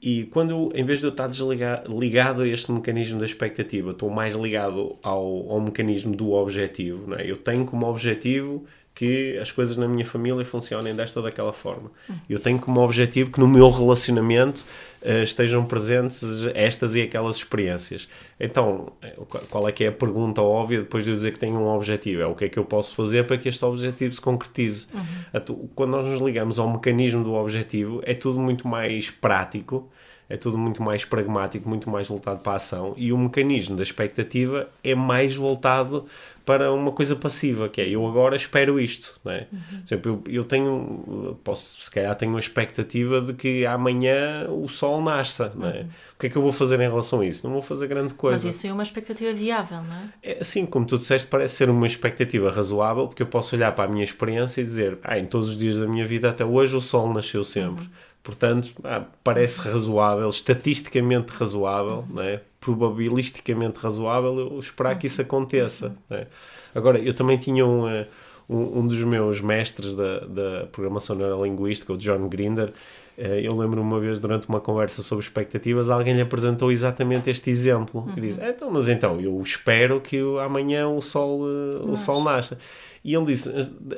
E 0.00 0.24
quando 0.26 0.70
em 0.74 0.84
vez 0.84 1.00
de 1.00 1.06
eu 1.06 1.10
estar 1.10 1.26
desliga- 1.26 1.82
ligado 1.88 2.42
a 2.42 2.46
este 2.48 2.70
mecanismo 2.70 3.18
da 3.18 3.26
expectativa, 3.26 3.90
estou 3.90 4.08
mais 4.10 4.34
ligado 4.34 4.96
ao, 5.02 5.50
ao 5.50 5.60
mecanismo 5.60 6.14
do 6.14 6.32
objetivo. 6.32 7.08
Não 7.08 7.16
é? 7.16 7.28
Eu 7.28 7.36
tenho 7.36 7.66
como 7.66 7.86
objetivo 7.86 8.64
que 8.98 9.38
as 9.38 9.52
coisas 9.52 9.76
na 9.76 9.86
minha 9.86 10.04
família 10.04 10.44
funcionem 10.44 10.92
desta 10.92 11.20
ou 11.20 11.24
daquela 11.24 11.52
forma. 11.52 11.88
Eu 12.28 12.40
tenho 12.40 12.58
como 12.58 12.80
objetivo 12.80 13.30
que 13.30 13.38
no 13.38 13.46
meu 13.46 13.70
relacionamento 13.70 14.64
eh, 15.00 15.22
estejam 15.22 15.64
presentes 15.64 16.24
estas 16.52 16.96
e 16.96 17.02
aquelas 17.02 17.36
experiências. 17.36 18.08
Então, 18.40 18.90
eh, 19.00 19.14
qual- 19.48 19.68
é 19.68 19.70
que 19.72 19.84
é 19.84 19.86
a 19.88 19.92
pergunta 19.92 20.42
óbvia 20.42 20.80
depois 20.80 21.04
de 21.04 21.10
eu 21.10 21.14
dizer 21.16 21.32
que 21.32 21.38
tenho 21.38 21.60
um 21.60 21.68
objetivo? 21.68 22.22
É 22.22 22.26
o 22.26 22.34
que 22.34 22.46
é 22.46 22.48
que 22.48 22.58
eu 22.58 22.64
posso 22.64 22.92
fazer 22.96 23.24
para 23.24 23.38
que 23.38 23.48
este 23.48 23.64
objetivo 23.64 24.12
se 24.12 24.20
concretize? 24.20 24.86
Atu- 25.32 25.70
Quando 25.76 25.92
nós 25.92 26.04
nos 26.08 26.20
ligamos 26.20 26.58
ao 26.58 26.68
mecanismo 26.68 27.22
do 27.22 27.34
objetivo, 27.34 28.00
é 28.04 28.14
tudo 28.14 28.40
muito 28.40 28.66
mais 28.66 29.10
prático 29.10 29.88
é 30.30 30.36
tudo 30.36 30.58
muito 30.58 30.82
mais 30.82 31.06
pragmático, 31.06 31.66
muito 31.66 31.88
mais 31.88 32.06
voltado 32.06 32.40
para 32.40 32.52
a 32.52 32.56
ação 32.56 32.92
e 32.98 33.14
o 33.14 33.16
mecanismo 33.16 33.74
da 33.74 33.82
expectativa 33.82 34.68
é 34.84 34.94
mais 34.94 35.34
voltado 35.34 36.04
para 36.48 36.72
uma 36.72 36.90
coisa 36.92 37.14
passiva, 37.14 37.68
que 37.68 37.78
é 37.78 37.86
eu 37.90 38.06
agora 38.06 38.34
espero 38.34 38.80
isto, 38.80 39.20
não 39.22 39.32
é? 39.32 39.46
Uhum. 39.52 39.58
Por 39.60 39.84
exemplo, 39.86 40.22
eu, 40.26 40.32
eu 40.36 40.44
tenho, 40.44 41.38
posso, 41.44 41.82
se 41.82 41.90
calhar 41.90 42.16
tenho 42.16 42.34
a 42.34 42.40
expectativa 42.40 43.20
de 43.20 43.34
que 43.34 43.66
amanhã 43.66 44.48
o 44.48 44.66
sol 44.66 45.02
nasça, 45.02 45.52
é? 45.54 45.66
Uhum. 45.82 45.88
O 46.14 46.18
que 46.18 46.26
é 46.26 46.30
que 46.30 46.36
eu 46.36 46.40
vou 46.40 46.50
fazer 46.50 46.80
em 46.80 46.88
relação 46.88 47.20
a 47.20 47.26
isso? 47.26 47.46
Não 47.46 47.52
vou 47.52 47.60
fazer 47.60 47.86
grande 47.86 48.14
coisa. 48.14 48.46
Mas 48.46 48.56
isso 48.56 48.66
é 48.66 48.72
uma 48.72 48.82
expectativa 48.82 49.30
viável, 49.30 49.82
não 49.82 49.94
é? 49.94 50.08
É 50.22 50.38
assim, 50.40 50.64
como 50.64 50.86
tu 50.86 50.96
disseste, 50.96 51.28
parece 51.28 51.54
ser 51.54 51.68
uma 51.68 51.86
expectativa 51.86 52.50
razoável, 52.50 53.08
porque 53.08 53.22
eu 53.22 53.26
posso 53.26 53.54
olhar 53.54 53.72
para 53.72 53.84
a 53.84 53.88
minha 53.88 54.02
experiência 54.02 54.62
e 54.62 54.64
dizer, 54.64 54.96
ah, 55.04 55.18
em 55.18 55.26
todos 55.26 55.50
os 55.50 55.58
dias 55.58 55.78
da 55.78 55.86
minha 55.86 56.06
vida 56.06 56.30
até 56.30 56.46
hoje 56.46 56.74
o 56.74 56.80
sol 56.80 57.12
nasceu 57.12 57.44
sempre. 57.44 57.84
Uhum. 57.84 57.90
Portanto, 58.22 58.72
ah, 58.84 59.04
parece 59.24 59.60
razoável, 59.60 60.28
estatisticamente 60.28 61.32
razoável, 61.32 62.04
uhum. 62.08 62.14
né? 62.16 62.40
probabilisticamente 62.60 63.78
razoável 63.78 64.38
eu 64.38 64.58
esperar 64.58 64.98
que 64.98 65.06
isso 65.06 65.22
aconteça. 65.22 65.96
Né? 66.10 66.26
Agora, 66.74 66.98
eu 66.98 67.14
também 67.14 67.38
tinha 67.38 67.64
um, 67.64 67.88
eh, 67.88 68.06
um, 68.48 68.80
um 68.80 68.86
dos 68.86 69.00
meus 69.02 69.40
mestres 69.40 69.94
da, 69.94 70.20
da 70.20 70.66
programação 70.70 71.16
neurolinguística, 71.16 71.92
o 71.92 71.96
John 71.96 72.28
Grinder, 72.28 72.72
eh, 73.18 73.40
eu 73.42 73.56
lembro 73.56 73.82
uma 73.82 73.98
vez, 73.98 74.20
durante 74.20 74.48
uma 74.48 74.60
conversa 74.60 75.02
sobre 75.02 75.24
expectativas, 75.24 75.90
alguém 75.90 76.14
lhe 76.14 76.20
apresentou 76.20 76.70
exatamente 76.70 77.28
este 77.28 77.50
exemplo. 77.50 78.02
Uhum. 78.02 78.12
E 78.16 78.20
diz: 78.20 78.38
então, 78.38 78.70
Mas 78.70 78.88
então, 78.88 79.20
eu 79.20 79.42
espero 79.42 80.00
que 80.00 80.20
amanhã 80.40 80.88
o 80.88 81.00
sol, 81.00 81.40
eh, 81.44 81.88
o 81.88 81.96
sol 81.96 82.22
nasça. 82.22 82.56
E 83.04 83.14
ele 83.14 83.26
disse: 83.26 83.50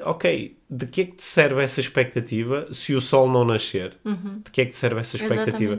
Ok, 0.04 0.56
de 0.68 0.86
que 0.86 1.00
é 1.00 1.04
que 1.04 1.12
te 1.12 1.24
serve 1.24 1.62
essa 1.62 1.80
expectativa 1.80 2.66
se 2.72 2.94
o 2.94 3.00
sol 3.00 3.28
não 3.28 3.44
nascer? 3.44 3.96
Uhum. 4.04 4.40
De 4.44 4.50
que 4.50 4.60
é 4.60 4.64
que 4.64 4.72
te 4.72 4.76
serve 4.76 5.00
essa 5.00 5.16
expectativa? 5.16 5.74
É 5.74 5.78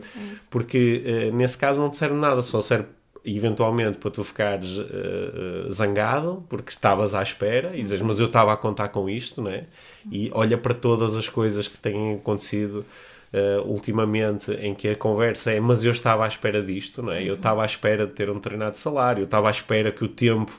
Porque 0.50 1.30
uh, 1.32 1.36
nesse 1.36 1.58
caso 1.58 1.80
não 1.80 1.90
te 1.90 1.98
serve 1.98 2.16
nada, 2.16 2.42
só 2.42 2.62
serve 2.62 2.88
eventualmente 3.24 4.00
para 4.00 4.10
tu 4.10 4.24
ficares 4.24 4.78
uh, 4.78 5.72
zangado 5.72 6.44
porque 6.50 6.72
estavas 6.72 7.14
à 7.14 7.22
espera 7.22 7.72
e 7.76 7.82
dizes, 7.82 8.02
mas 8.02 8.20
eu 8.20 8.26
estava 8.26 8.52
a 8.52 8.58
contar 8.58 8.90
com 8.90 9.10
isto, 9.10 9.42
né? 9.42 9.66
E 10.12 10.32
olha 10.34 10.58
para 10.58 10.74
todas 10.74 11.16
as 11.16 11.30
coisas 11.30 11.68
que 11.68 11.78
têm 11.78 12.16
acontecido. 12.16 12.86
Uh, 13.34 13.66
ultimamente 13.66 14.52
em 14.56 14.76
que 14.76 14.90
a 14.90 14.96
conversa 14.98 15.54
é 15.54 15.60
mas 15.62 15.86
eu 15.86 15.92
estava 15.94 16.26
à 16.26 16.28
espera 16.28 16.62
disto, 16.62 17.02
não 17.02 17.14
é? 17.14 17.24
eu 17.24 17.36
estava 17.36 17.64
à 17.64 17.66
espera 17.66 18.06
de 18.06 18.12
ter 18.12 18.30
um 18.30 18.42
treinado 18.42 18.76
salário, 18.78 19.22
eu 19.22 19.24
estava 19.24 19.48
à 19.48 19.52
espera 19.52 19.90
que 19.90 20.04
o 20.04 20.10
tempo 20.10 20.52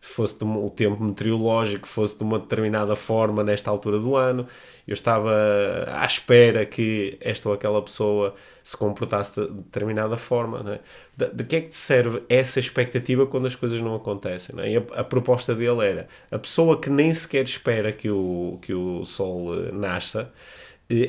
fosse 0.00 0.42
uma, 0.42 0.58
o 0.58 0.70
tempo 0.70 1.02
meteorológico 1.02 1.86
fosse 1.86 2.16
de 2.16 2.24
uma 2.24 2.38
determinada 2.38 2.94
forma 2.94 3.42
nesta 3.42 3.70
altura 3.70 3.98
do 3.98 4.16
ano. 4.16 4.46
Eu 4.86 4.94
estava 4.94 5.32
à 5.88 6.04
espera 6.04 6.64
que 6.64 7.18
esta 7.20 7.48
ou 7.48 7.54
aquela 7.54 7.82
pessoa 7.82 8.34
se 8.62 8.76
comportasse 8.76 9.40
de 9.40 9.48
determinada 9.48 10.16
forma. 10.16 10.62
Né? 10.62 10.80
De, 11.16 11.30
de 11.30 11.44
que 11.44 11.56
é 11.56 11.60
que 11.62 11.68
te 11.68 11.76
serve 11.76 12.22
essa 12.28 12.60
expectativa 12.60 13.26
quando 13.26 13.46
as 13.46 13.54
coisas 13.54 13.80
não 13.80 13.94
acontecem? 13.94 14.54
Né? 14.54 14.76
A, 14.76 15.00
a, 15.00 15.04
proposta 15.04 15.54
dele 15.54 15.84
era 15.84 16.08
a 16.30 16.38
pessoa 16.38 16.78
que 16.78 16.90
nem 16.90 17.12
sequer 17.12 17.44
espera 17.44 17.92
que 17.92 18.10
o, 18.10 18.58
que 18.62 18.72
o 18.74 19.04
sol 19.04 19.54
eh, 19.54 19.72
nasça 19.72 20.32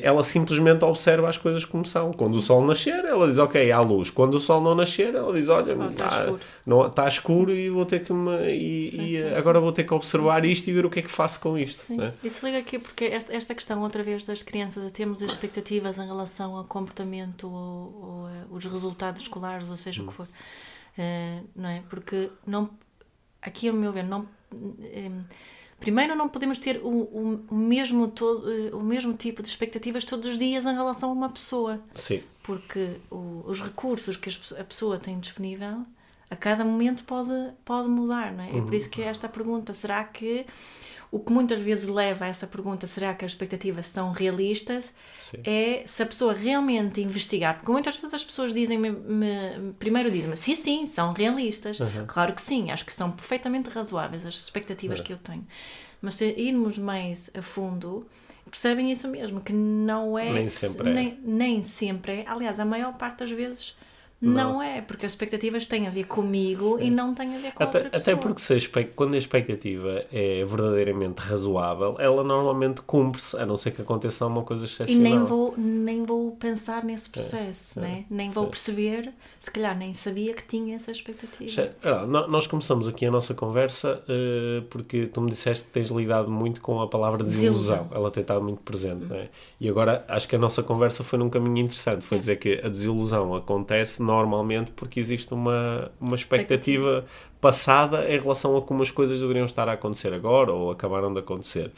ela 0.02 0.22
simplesmente 0.22 0.84
observa 0.84 1.26
as 1.26 1.38
coisas 1.38 1.64
como 1.64 1.86
são. 1.86 2.12
Quando 2.12 2.34
o 2.34 2.40
sol 2.40 2.62
nascer, 2.62 3.02
ela 3.02 3.26
diz, 3.26 3.38
ok, 3.38 3.72
há 3.72 3.80
luz. 3.80 4.10
Quando 4.10 4.34
o 4.34 4.40
sol 4.40 4.60
não 4.60 4.74
nascer, 4.74 5.14
ela 5.14 5.32
diz, 5.32 5.48
olha, 5.48 5.72
está, 5.72 6.06
tá 6.06 6.18
escuro. 6.18 6.40
Não, 6.66 6.86
está 6.86 7.08
escuro 7.08 7.54
e 7.54 7.70
vou 7.70 7.86
ter 7.86 8.04
que 8.04 8.12
me, 8.12 8.52
e, 8.52 8.90
sim, 8.90 9.02
e 9.02 9.16
sim. 9.16 9.34
agora 9.34 9.58
vou 9.58 9.72
ter 9.72 9.84
que 9.84 9.94
observar 9.94 10.44
isto 10.44 10.68
e 10.68 10.72
ver 10.74 10.84
o 10.84 10.90
que 10.90 10.98
é 10.98 11.02
que 11.02 11.10
faço 11.10 11.40
com 11.40 11.56
isto. 11.56 11.78
Sim. 11.78 11.96
Né? 11.96 12.12
Isso 12.22 12.44
liga 12.44 12.58
aqui 12.58 12.78
porque 12.78 13.06
esta, 13.06 13.34
esta 13.34 13.54
questão, 13.54 13.80
outra 13.80 14.02
vez, 14.02 14.26
das 14.26 14.42
crianças, 14.42 14.92
temos 14.92 15.22
expectativas 15.22 15.96
em 15.96 16.06
relação 16.06 16.56
ao 16.58 16.64
comportamento 16.64 17.48
ou, 17.48 17.54
ou 17.54 18.26
uh, 18.26 18.54
os 18.54 18.66
resultados 18.66 19.22
escolares, 19.22 19.70
ou 19.70 19.78
seja 19.78 20.02
hum. 20.02 20.04
o 20.04 20.08
que 20.08 20.12
hum. 20.12 20.26
for. 20.26 20.28
Uh, 20.98 21.48
não 21.56 21.70
é? 21.70 21.82
Porque 21.88 22.28
não, 22.46 22.68
aqui, 23.40 23.70
a 23.70 23.72
meu 23.72 23.92
ver, 23.92 24.04
não... 24.04 24.28
Um, 24.52 25.22
Primeiro, 25.80 26.14
não 26.14 26.28
podemos 26.28 26.58
ter 26.58 26.78
o, 26.84 26.88
o, 26.88 27.44
o, 27.50 27.54
mesmo 27.54 28.06
todo, 28.08 28.52
eh, 28.52 28.74
o 28.74 28.80
mesmo 28.80 29.14
tipo 29.14 29.42
de 29.42 29.48
expectativas 29.48 30.04
todos 30.04 30.28
os 30.28 30.38
dias 30.38 30.64
em 30.66 30.74
relação 30.74 31.08
a 31.08 31.12
uma 31.12 31.30
pessoa. 31.30 31.80
Sim. 31.94 32.22
Porque 32.42 32.96
o, 33.10 33.42
os 33.46 33.62
recursos 33.62 34.16
que 34.16 34.30
a 34.58 34.64
pessoa 34.64 34.98
tem 34.98 35.18
disponível 35.18 35.86
a 36.30 36.36
cada 36.36 36.64
momento 36.64 37.02
pode, 37.04 37.32
pode 37.64 37.88
mudar, 37.88 38.32
não 38.32 38.44
é? 38.44 38.50
Uhum. 38.50 38.58
É 38.58 38.62
por 38.62 38.74
isso 38.74 38.88
que 38.88 39.02
esta 39.02 39.28
pergunta, 39.28 39.74
será 39.74 40.04
que 40.04 40.46
o 41.12 41.18
que 41.18 41.32
muitas 41.32 41.60
vezes 41.60 41.88
leva 41.88 42.24
a 42.24 42.28
essa 42.28 42.46
pergunta, 42.46 42.86
será 42.86 43.12
que 43.14 43.24
as 43.24 43.32
expectativas 43.32 43.88
são 43.88 44.12
realistas, 44.12 44.94
Sim. 45.16 45.38
é 45.44 45.82
se 45.84 46.02
a 46.02 46.06
pessoa 46.06 46.32
realmente 46.32 47.00
investigar. 47.00 47.56
Porque 47.56 47.72
muitas 47.72 47.96
vezes 47.96 48.14
as 48.14 48.24
pessoas 48.24 48.54
dizem-me, 48.54 48.92
primeiro 49.78 50.10
dizem-me, 50.10 50.36
sim, 50.36 50.54
sim, 50.54 50.86
são 50.86 51.12
realistas. 51.12 51.80
Uhum. 51.80 52.04
Claro 52.06 52.32
que 52.32 52.40
sim, 52.40 52.70
acho 52.70 52.84
que 52.84 52.92
são 52.92 53.10
perfeitamente 53.10 53.68
razoáveis 53.70 54.24
as 54.24 54.36
expectativas 54.36 55.00
uhum. 55.00 55.04
que 55.04 55.12
eu 55.12 55.18
tenho. 55.18 55.44
Mas 56.00 56.14
se 56.14 56.32
irmos 56.38 56.78
mais 56.78 57.28
a 57.34 57.42
fundo, 57.42 58.06
percebem 58.48 58.90
isso 58.92 59.08
mesmo, 59.08 59.40
que 59.40 59.52
não 59.52 60.16
é. 60.16 60.32
Nem 60.32 60.48
sempre 60.48 60.90
é. 60.90 60.92
Nem, 60.92 61.20
nem 61.24 61.62
sempre 61.62 62.12
é. 62.20 62.24
Aliás, 62.28 62.60
a 62.60 62.64
maior 62.64 62.96
parte 62.96 63.18
das 63.18 63.32
vezes 63.32 63.76
não. 64.20 64.54
não. 64.54 64.62
é, 64.62 64.80
porque 64.82 65.06
as 65.06 65.12
expectativas 65.12 65.66
têm 65.66 65.86
a 65.86 65.90
ver 65.90 66.04
comigo 66.04 66.78
Sim. 66.78 66.84
e 66.84 66.90
não 66.90 67.14
têm 67.14 67.36
a 67.36 67.38
ver 67.38 67.52
com 67.52 67.62
até, 67.62 67.78
outra 67.78 67.90
pessoa. 67.90 68.14
Até 68.14 68.22
porque 68.22 68.40
se 68.40 68.68
quando 68.94 69.14
a 69.14 69.18
expectativa 69.18 70.04
é 70.12 70.44
verdadeiramente 70.44 71.18
razoável, 71.20 71.96
ela 71.98 72.22
normalmente 72.22 72.82
cumpre-se, 72.82 73.36
a 73.36 73.46
não 73.46 73.56
ser 73.56 73.70
que 73.70 73.82
aconteça 73.82 74.24
alguma 74.24 74.44
coisa 74.44 74.64
excepcional. 74.64 75.06
E 75.06 75.08
nem 75.08 75.24
vou, 75.24 75.54
nem 75.56 76.04
vou 76.04 76.32
pensar 76.32 76.84
nesse 76.84 77.08
é, 77.08 77.12
processo, 77.12 77.78
é, 77.78 77.82
né? 77.82 78.04
nem 78.10 78.30
vou 78.30 78.46
perceber, 78.46 79.12
se 79.40 79.50
calhar 79.50 79.74
nem 79.74 79.94
sabia 79.94 80.34
que 80.34 80.44
tinha 80.46 80.76
essa 80.76 80.90
expectativa. 80.90 81.50
nós 82.28 82.46
começamos 82.46 82.86
aqui 82.86 83.06
a 83.06 83.10
nossa 83.10 83.32
conversa 83.32 84.02
uh, 84.06 84.62
porque 84.68 85.06
tu 85.06 85.22
me 85.22 85.30
disseste 85.30 85.64
que 85.64 85.70
tens 85.70 85.90
lidado 85.90 86.30
muito 86.30 86.60
com 86.60 86.78
a 86.82 86.86
palavra 86.86 87.24
desilusão, 87.24 87.76
desilusão. 87.76 87.98
ela 87.98 88.10
tem 88.10 88.20
estado 88.20 88.42
muito 88.42 88.60
presente, 88.60 89.06
uhum. 89.06 89.16
é? 89.16 89.28
E 89.58 89.66
agora 89.66 90.04
acho 90.08 90.28
que 90.28 90.36
a 90.36 90.38
nossa 90.38 90.62
conversa 90.62 91.02
foi 91.02 91.18
num 91.18 91.30
caminho 91.30 91.64
interessante, 91.64 92.02
foi 92.02 92.18
é. 92.18 92.20
dizer 92.20 92.36
que 92.36 92.60
a 92.62 92.68
desilusão 92.68 93.34
acontece 93.34 94.02
normalmente 94.02 94.72
porque 94.72 95.00
existe 95.00 95.32
uma, 95.32 95.90
uma 95.98 96.16
expectativa 96.16 97.06
passada 97.40 98.06
em 98.10 98.20
relação 98.20 98.54
a 98.58 98.60
como 98.60 98.82
as 98.82 98.90
coisas 98.90 99.20
deveriam 99.20 99.46
estar 99.46 99.70
a 99.70 99.72
acontecer 99.72 100.12
agora 100.12 100.52
ou 100.52 100.70
acabaram 100.70 101.10
de 101.14 101.20
acontecer. 101.20 101.72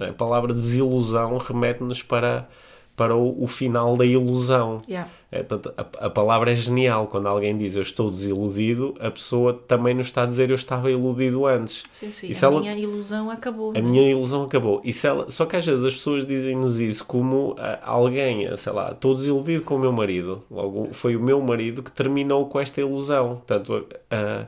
É? 0.00 0.08
A 0.08 0.12
palavra 0.12 0.52
desilusão 0.52 1.38
remete-nos 1.38 2.02
para 2.02 2.48
para 2.96 3.16
o, 3.16 3.42
o 3.42 3.46
final 3.46 3.96
da 3.96 4.06
ilusão. 4.06 4.80
Yeah. 4.88 5.10
É, 5.32 5.44
a, 5.76 6.06
a, 6.06 6.10
palavra 6.10 6.52
é 6.52 6.54
genial. 6.54 7.08
Quando 7.08 7.26
alguém 7.26 7.56
diz 7.58 7.74
eu 7.74 7.82
estou 7.82 8.08
desiludido, 8.08 8.94
a 9.00 9.10
pessoa 9.10 9.52
também 9.52 9.92
nos 9.92 10.06
está 10.06 10.22
a 10.22 10.26
dizer 10.26 10.48
eu 10.48 10.54
estava 10.54 10.88
iludido 10.88 11.44
antes. 11.44 11.82
Sim, 11.92 12.12
sim. 12.12 12.30
a 12.32 12.46
ela, 12.46 12.60
minha 12.60 12.76
ilusão 12.76 13.28
acabou. 13.30 13.72
A 13.74 13.78
é? 13.78 13.82
minha 13.82 14.08
ilusão 14.08 14.44
acabou. 14.44 14.80
E 14.84 14.94
ela, 15.04 15.28
só 15.28 15.44
que 15.44 15.56
às 15.56 15.66
vezes 15.66 15.84
as 15.84 15.94
pessoas 15.94 16.24
dizem-nos 16.24 16.78
isso 16.78 17.04
como 17.04 17.52
uh, 17.52 17.56
alguém, 17.82 18.56
sei 18.56 18.72
lá, 18.72 18.92
estou 18.92 19.14
desiludido 19.14 19.64
com 19.64 19.74
o 19.74 19.78
meu 19.78 19.92
marido. 19.92 20.44
Logo, 20.48 20.88
foi 20.92 21.16
o 21.16 21.20
meu 21.20 21.40
marido 21.40 21.82
que 21.82 21.90
terminou 21.90 22.46
com 22.46 22.60
esta 22.60 22.80
ilusão. 22.80 23.42
Portanto, 23.44 23.86
a, 24.08 24.46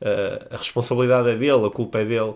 a, 0.00 0.54
a 0.54 0.56
responsabilidade 0.56 1.30
é 1.30 1.34
dele, 1.36 1.66
a 1.66 1.70
culpa 1.70 1.98
é 1.98 2.04
dele. 2.04 2.34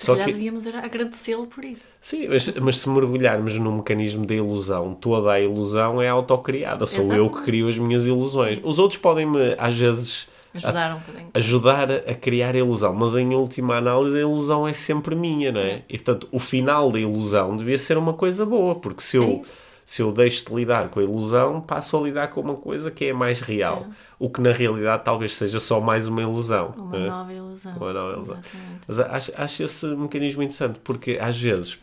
Só 0.00 0.16
que 0.16 0.32
devíamos 0.32 0.66
agradecê-lo 0.66 1.46
por 1.46 1.62
isso. 1.62 1.82
Sim, 2.00 2.26
mas, 2.28 2.48
mas, 2.54 2.78
se 2.78 2.88
mergulharmos 2.88 3.58
no 3.58 3.70
mecanismo 3.70 4.24
da 4.24 4.34
ilusão, 4.34 4.94
toda 4.94 5.30
a 5.30 5.38
ilusão 5.38 6.00
é 6.00 6.08
autocriada. 6.08 6.86
Sou 6.86 7.04
Exato. 7.04 7.18
eu 7.18 7.28
que 7.28 7.42
crio 7.42 7.68
as 7.68 7.76
minhas 7.76 8.06
ilusões. 8.06 8.58
Os 8.62 8.78
outros 8.78 8.98
podem-me, 8.98 9.54
às 9.58 9.76
vezes, 9.76 10.26
ajudar, 10.54 10.96
um 10.96 11.00
ajudar 11.34 11.90
a 11.92 12.14
criar 12.14 12.54
a 12.54 12.58
ilusão, 12.58 12.94
mas 12.94 13.14
em 13.14 13.34
última 13.34 13.76
análise 13.76 14.16
a 14.16 14.20
ilusão 14.20 14.66
é 14.66 14.72
sempre 14.72 15.14
minha, 15.14 15.52
não 15.52 15.60
é? 15.60 15.70
é. 15.70 15.82
E 15.86 15.98
portanto, 15.98 16.28
o 16.32 16.38
final 16.38 16.90
da 16.90 16.98
ilusão 16.98 17.54
devia 17.54 17.76
ser 17.76 17.98
uma 17.98 18.14
coisa 18.14 18.46
boa, 18.46 18.74
porque 18.76 19.02
se 19.02 19.18
eu. 19.18 19.42
É 19.44 19.69
se 19.90 20.02
eu 20.02 20.12
deixo 20.12 20.46
de 20.46 20.54
lidar 20.54 20.88
com 20.88 21.00
a 21.00 21.02
ilusão, 21.02 21.60
passo 21.60 21.96
a 21.96 22.00
lidar 22.00 22.28
com 22.28 22.40
uma 22.42 22.54
coisa 22.54 22.92
que 22.92 23.06
é 23.06 23.12
mais 23.12 23.40
real. 23.40 23.88
É. 23.90 23.94
O 24.20 24.30
que 24.30 24.40
na 24.40 24.52
realidade 24.52 25.02
talvez 25.02 25.34
seja 25.34 25.58
só 25.58 25.80
mais 25.80 26.06
uma 26.06 26.22
ilusão. 26.22 26.72
Uma 26.76 26.96
né? 26.96 27.08
nova 27.08 27.32
ilusão. 27.32 27.76
Uma 27.76 27.92
nova 27.92 28.12
ilusão. 28.12 28.38
Mas 28.86 29.00
acho, 29.00 29.32
acho 29.36 29.62
esse 29.64 29.86
mecanismo 29.86 30.44
interessante, 30.44 30.78
porque 30.84 31.18
às 31.20 31.36
vezes, 31.36 31.76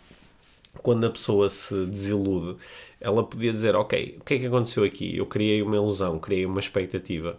quando 0.81 1.05
a 1.05 1.09
pessoa 1.09 1.49
se 1.49 1.85
desilude, 1.85 2.55
ela 3.01 3.25
podia 3.25 3.51
dizer: 3.51 3.75
Ok, 3.75 4.15
o 4.21 4.23
que 4.23 4.35
é 4.35 4.39
que 4.39 4.45
aconteceu 4.45 4.85
aqui? 4.85 5.17
Eu 5.17 5.25
criei 5.25 5.61
uma 5.61 5.75
ilusão, 5.75 6.17
criei 6.17 6.45
uma 6.45 6.61
expectativa 6.61 7.37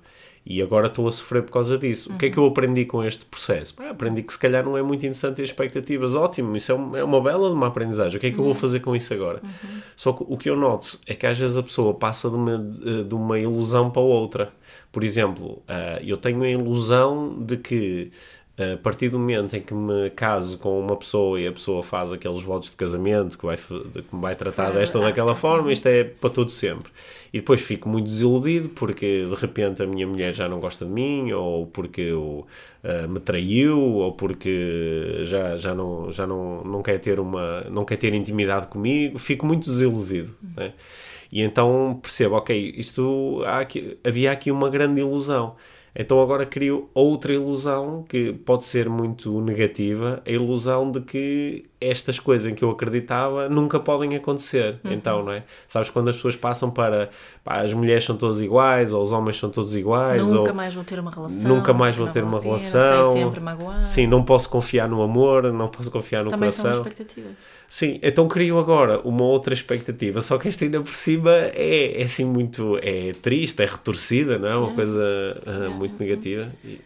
e 0.50 0.62
agora 0.62 0.86
estou 0.86 1.06
a 1.06 1.10
sofrer 1.10 1.42
por 1.42 1.52
causa 1.52 1.76
disso. 1.76 2.08
Uhum. 2.08 2.16
O 2.16 2.18
que 2.18 2.26
é 2.26 2.30
que 2.30 2.38
eu 2.38 2.46
aprendi 2.46 2.86
com 2.86 3.04
este 3.04 3.22
processo? 3.26 3.74
aprendi 3.82 4.22
que 4.22 4.32
se 4.32 4.38
calhar 4.38 4.64
não 4.64 4.78
é 4.78 4.82
muito 4.82 5.00
interessante 5.00 5.36
ter 5.36 5.42
expectativas. 5.42 6.14
Ótimo, 6.14 6.56
isso 6.56 6.72
é, 6.72 7.00
é 7.00 7.04
uma 7.04 7.20
bela 7.20 7.50
de 7.50 7.54
uma 7.54 7.66
aprendizagem. 7.66 8.16
O 8.16 8.20
que 8.20 8.28
é 8.28 8.30
que 8.30 8.36
uhum. 8.36 8.40
eu 8.40 8.44
vou 8.46 8.54
uhum. 8.54 8.60
fazer 8.60 8.80
com 8.80 8.96
isso 8.96 9.12
agora? 9.12 9.42
Uhum. 9.44 9.80
Só 9.94 10.14
que 10.14 10.24
o 10.26 10.38
que 10.38 10.48
eu 10.48 10.56
noto 10.56 10.98
é 11.06 11.14
que 11.14 11.26
às 11.26 11.38
vezes 11.38 11.58
a 11.58 11.62
pessoa 11.62 11.92
passa 11.92 12.30
de 12.30 12.36
uma, 12.36 12.56
de 12.56 13.14
uma 13.14 13.38
ilusão 13.38 13.90
para 13.90 14.00
outra. 14.00 14.50
Por 14.90 15.04
exemplo, 15.04 15.62
uh, 15.68 16.02
eu 16.02 16.16
tenho 16.16 16.42
a 16.42 16.48
ilusão 16.48 17.44
de 17.44 17.58
que 17.58 18.10
a 18.58 18.76
partir 18.76 19.08
do 19.08 19.18
momento 19.20 19.54
em 19.54 19.60
que 19.60 19.72
me 19.72 20.10
caso 20.10 20.58
com 20.58 20.80
uma 20.80 20.96
pessoa 20.96 21.40
e 21.40 21.46
a 21.46 21.52
pessoa 21.52 21.80
faz 21.80 22.12
aqueles 22.12 22.42
votos 22.42 22.70
de 22.70 22.76
casamento 22.76 23.38
que, 23.38 23.46
vai, 23.46 23.56
que 23.56 23.72
me 24.12 24.20
vai 24.20 24.34
tratar 24.34 24.72
desta 24.72 24.98
ou 24.98 25.04
daquela 25.04 25.36
forma, 25.36 25.70
isto 25.70 25.86
é 25.86 26.02
para 26.02 26.28
todo 26.28 26.50
sempre. 26.50 26.90
E 27.32 27.38
depois 27.38 27.60
fico 27.60 27.88
muito 27.88 28.06
desiludido 28.06 28.68
porque 28.70 29.24
de 29.28 29.34
repente 29.36 29.82
a 29.82 29.86
minha 29.86 30.06
mulher 30.06 30.34
já 30.34 30.48
não 30.48 30.58
gosta 30.58 30.84
de 30.84 30.90
mim, 30.90 31.30
ou 31.30 31.66
porque 31.66 32.00
eu, 32.00 32.46
ah, 32.82 33.06
me 33.06 33.20
traiu, 33.20 33.78
ou 33.78 34.12
porque 34.12 35.20
já, 35.24 35.56
já, 35.56 35.74
não, 35.74 36.10
já 36.10 36.26
não, 36.26 36.64
não, 36.64 36.82
quer 36.82 36.98
ter 36.98 37.20
uma, 37.20 37.60
não 37.70 37.84
quer 37.84 37.96
ter 37.96 38.12
intimidade 38.14 38.66
comigo. 38.66 39.18
Fico 39.18 39.46
muito 39.46 39.70
desiludido. 39.70 40.34
né? 40.56 40.72
E 41.30 41.42
então 41.42 41.98
percebo, 42.02 42.36
ok, 42.36 42.74
isto 42.76 43.42
aqui- 43.46 43.98
havia 44.02 44.32
aqui 44.32 44.50
uma 44.50 44.68
grande 44.70 45.00
ilusão. 45.00 45.54
Então 45.98 46.22
agora 46.22 46.46
crio 46.46 46.88
outra 46.94 47.34
ilusão 47.34 48.04
que 48.08 48.32
pode 48.32 48.64
ser 48.66 48.88
muito 48.88 49.40
negativa, 49.40 50.22
a 50.24 50.30
ilusão 50.30 50.92
de 50.92 51.00
que 51.00 51.64
estas 51.80 52.18
coisas 52.18 52.50
em 52.50 52.54
que 52.54 52.64
eu 52.64 52.70
acreditava 52.70 53.48
nunca 53.48 53.78
podem 53.78 54.16
acontecer. 54.16 54.78
Então, 54.84 55.22
não 55.24 55.32
é? 55.32 55.44
Sabes 55.68 55.88
quando 55.90 56.08
as 56.08 56.16
pessoas 56.16 56.34
passam 56.34 56.70
para 56.70 57.10
pá, 57.44 57.60
as 57.60 57.72
mulheres 57.72 58.04
são 58.04 58.16
todas 58.16 58.40
iguais, 58.40 58.92
ou 58.92 59.00
os 59.00 59.12
homens 59.12 59.38
são 59.38 59.48
todos 59.48 59.74
iguais, 59.76 60.20
Nunca 60.22 60.50
ou 60.50 60.54
mais 60.54 60.74
vou 60.74 60.82
ter 60.84 60.98
uma 60.98 61.10
relação. 61.10 61.48
nunca 61.48 61.72
mais 61.72 61.96
não 61.96 62.08
ter 62.08 62.24
uma 62.24 62.40
relação. 62.40 62.80
Estarei 62.80 63.22
sempre 63.24 63.40
magoado. 63.40 63.84
Sim, 63.84 64.06
não 64.06 64.22
posso 64.24 64.48
confiar 64.50 64.88
no 64.88 65.02
amor, 65.02 65.52
não 65.52 65.68
posso 65.68 65.90
confiar 65.90 66.24
no 66.24 66.30
Também 66.30 66.50
são 66.50 66.62
coração. 66.64 66.82
expectativas. 66.82 67.32
Sim, 67.68 68.00
então 68.02 68.26
crio 68.26 68.58
agora 68.58 68.98
uma 69.04 69.22
outra 69.24 69.52
expectativa, 69.52 70.22
só 70.22 70.38
que 70.38 70.48
esta 70.48 70.64
ainda 70.64 70.80
por 70.80 70.94
cima 70.94 71.30
é, 71.30 72.00
é 72.00 72.04
assim 72.04 72.24
muito 72.24 72.78
é 72.82 73.12
triste, 73.12 73.62
é 73.62 73.66
retorcida, 73.66 74.38
não 74.38 74.48
é? 74.48 74.56
Uma 74.56 74.70
É. 74.70 74.74
coisa 74.74 75.02
ah, 75.46 75.68
muito 75.70 75.94
negativa. 76.02 76.50
E- 76.64 76.80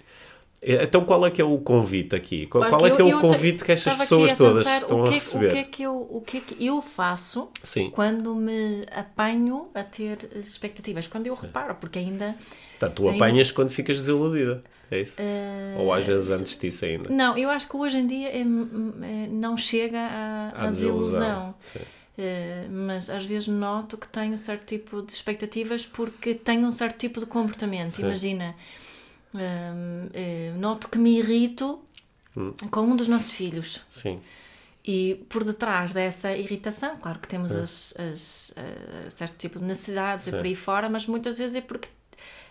então 0.65 1.05
qual 1.05 1.27
é 1.27 1.31
que 1.31 1.41
é 1.43 1.45
o 1.45 1.59
convite 1.59 2.15
aqui? 2.15 2.47
Qual, 2.47 2.69
qual 2.69 2.87
é 2.87 2.91
eu- 2.91 2.97
que 2.97 3.03
é 3.03 3.05
o 3.05 3.09
eu 3.09 3.19
te- 3.19 3.21
convite 3.21 3.65
que 3.65 3.73
estas 3.73 3.97
pessoas 3.97 4.35
todas 4.35 4.67
estão 4.67 5.01
o 5.01 5.05
que 5.05 5.09
a 5.09 5.13
é 5.13 5.15
receber? 5.15 5.47
O 5.47 5.51
que, 5.51 5.57
é 5.59 5.65
que 5.65 5.83
eu, 5.83 6.07
o 6.11 6.21
que 6.21 6.37
é 6.37 6.41
que 6.41 6.67
eu 6.67 6.81
faço 6.81 7.49
Sim, 7.63 7.91
quando 7.91 8.35
me 8.35 8.85
apanho 8.95 9.69
a 9.75 9.83
ter 9.83 10.19
expectativas? 10.37 11.07
Quando 11.07 11.27
eu 11.27 11.35
reparo, 11.35 11.75
porque 11.75 11.99
ainda. 11.99 12.37
portanto 12.79 12.95
tu 12.97 13.09
ainda- 13.09 13.17
apanhas 13.25 13.51
quando 13.51 13.71
ficas 13.71 13.97
desiludida, 13.97 14.61
é 14.91 15.01
isso? 15.01 15.15
eh, 15.19 15.77
Ou 15.79 15.93
às 15.93 16.05
vezes 16.05 16.31
antes 16.31 16.57
disso 16.59 16.85
ainda? 16.85 17.11
Não, 17.11 17.37
eu 17.37 17.51
acho 17.51 17.69
que 17.69 17.77
hoje 17.77 17.99
em 17.99 18.07
dia 18.07 18.29
é- 18.29 18.41
é- 18.41 19.29
não 19.31 19.57
chega 19.57 19.99
à, 19.99 20.67
à 20.67 20.71
desilusão. 20.71 21.55
Sim. 21.61 21.81
Eh, 22.19 22.67
mas 22.71 23.09
às 23.09 23.25
vezes 23.25 23.49
noto 23.49 23.97
que 23.97 24.07
tenho 24.07 24.37
certo 24.37 24.67
tipo 24.67 25.01
de 25.03 25.13
expectativas 25.13 25.87
porque 25.87 26.35
tenho 26.35 26.67
um 26.67 26.71
certo 26.71 26.99
tipo 26.99 27.19
de 27.19 27.25
comportamento. 27.27 27.93
Sim. 27.97 28.03
Imagina, 28.03 28.55
hum, 29.35 30.09
eh, 30.13 30.53
noto 30.59 30.89
que 30.89 30.99
me 30.99 31.19
irrito 31.19 31.81
Hum. 32.37 32.53
com 32.71 32.81
um 32.83 32.97
dos 32.97 33.09
nossos 33.09 33.31
filhos. 33.33 33.81
Sim, 33.91 34.21
E 34.85 35.25
por 35.29 35.45
detrás 35.45 35.93
dessa 35.93 36.37
irritação, 36.37 36.97
claro 36.97 37.19
que 37.21 37.27
É. 37.29 37.31
temos 37.31 37.55
as, 37.55 37.95
as, 37.99 38.53
eh, 38.57 39.09
certo 39.11 39.37
tipo 39.39 39.59
de 39.61 39.65
necessidades 39.65 40.27
e 40.27 40.31
Sim. 40.31 40.37
por 40.39 40.45
aí 40.47 40.55
fora, 40.57 40.89
mas 40.89 41.07
muitas 41.07 41.39
vezes 41.39 41.55
é 41.55 41.61
porque 41.61 41.89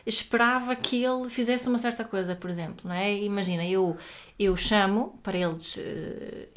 esperava 0.05 0.75
que 0.75 1.03
ele 1.03 1.29
fizesse 1.29 1.67
uma 1.67 1.77
certa 1.77 2.03
coisa, 2.05 2.33
por 2.35 2.49
exemplo, 2.49 2.87
não 2.87 2.95
é? 2.95 3.13
Imagina, 3.15 3.65
eu, 3.67 3.97
eu 4.39 4.55
chamo 4.55 5.19
para 5.21 5.37
eles, 5.37 5.77
eh, 5.77 6.47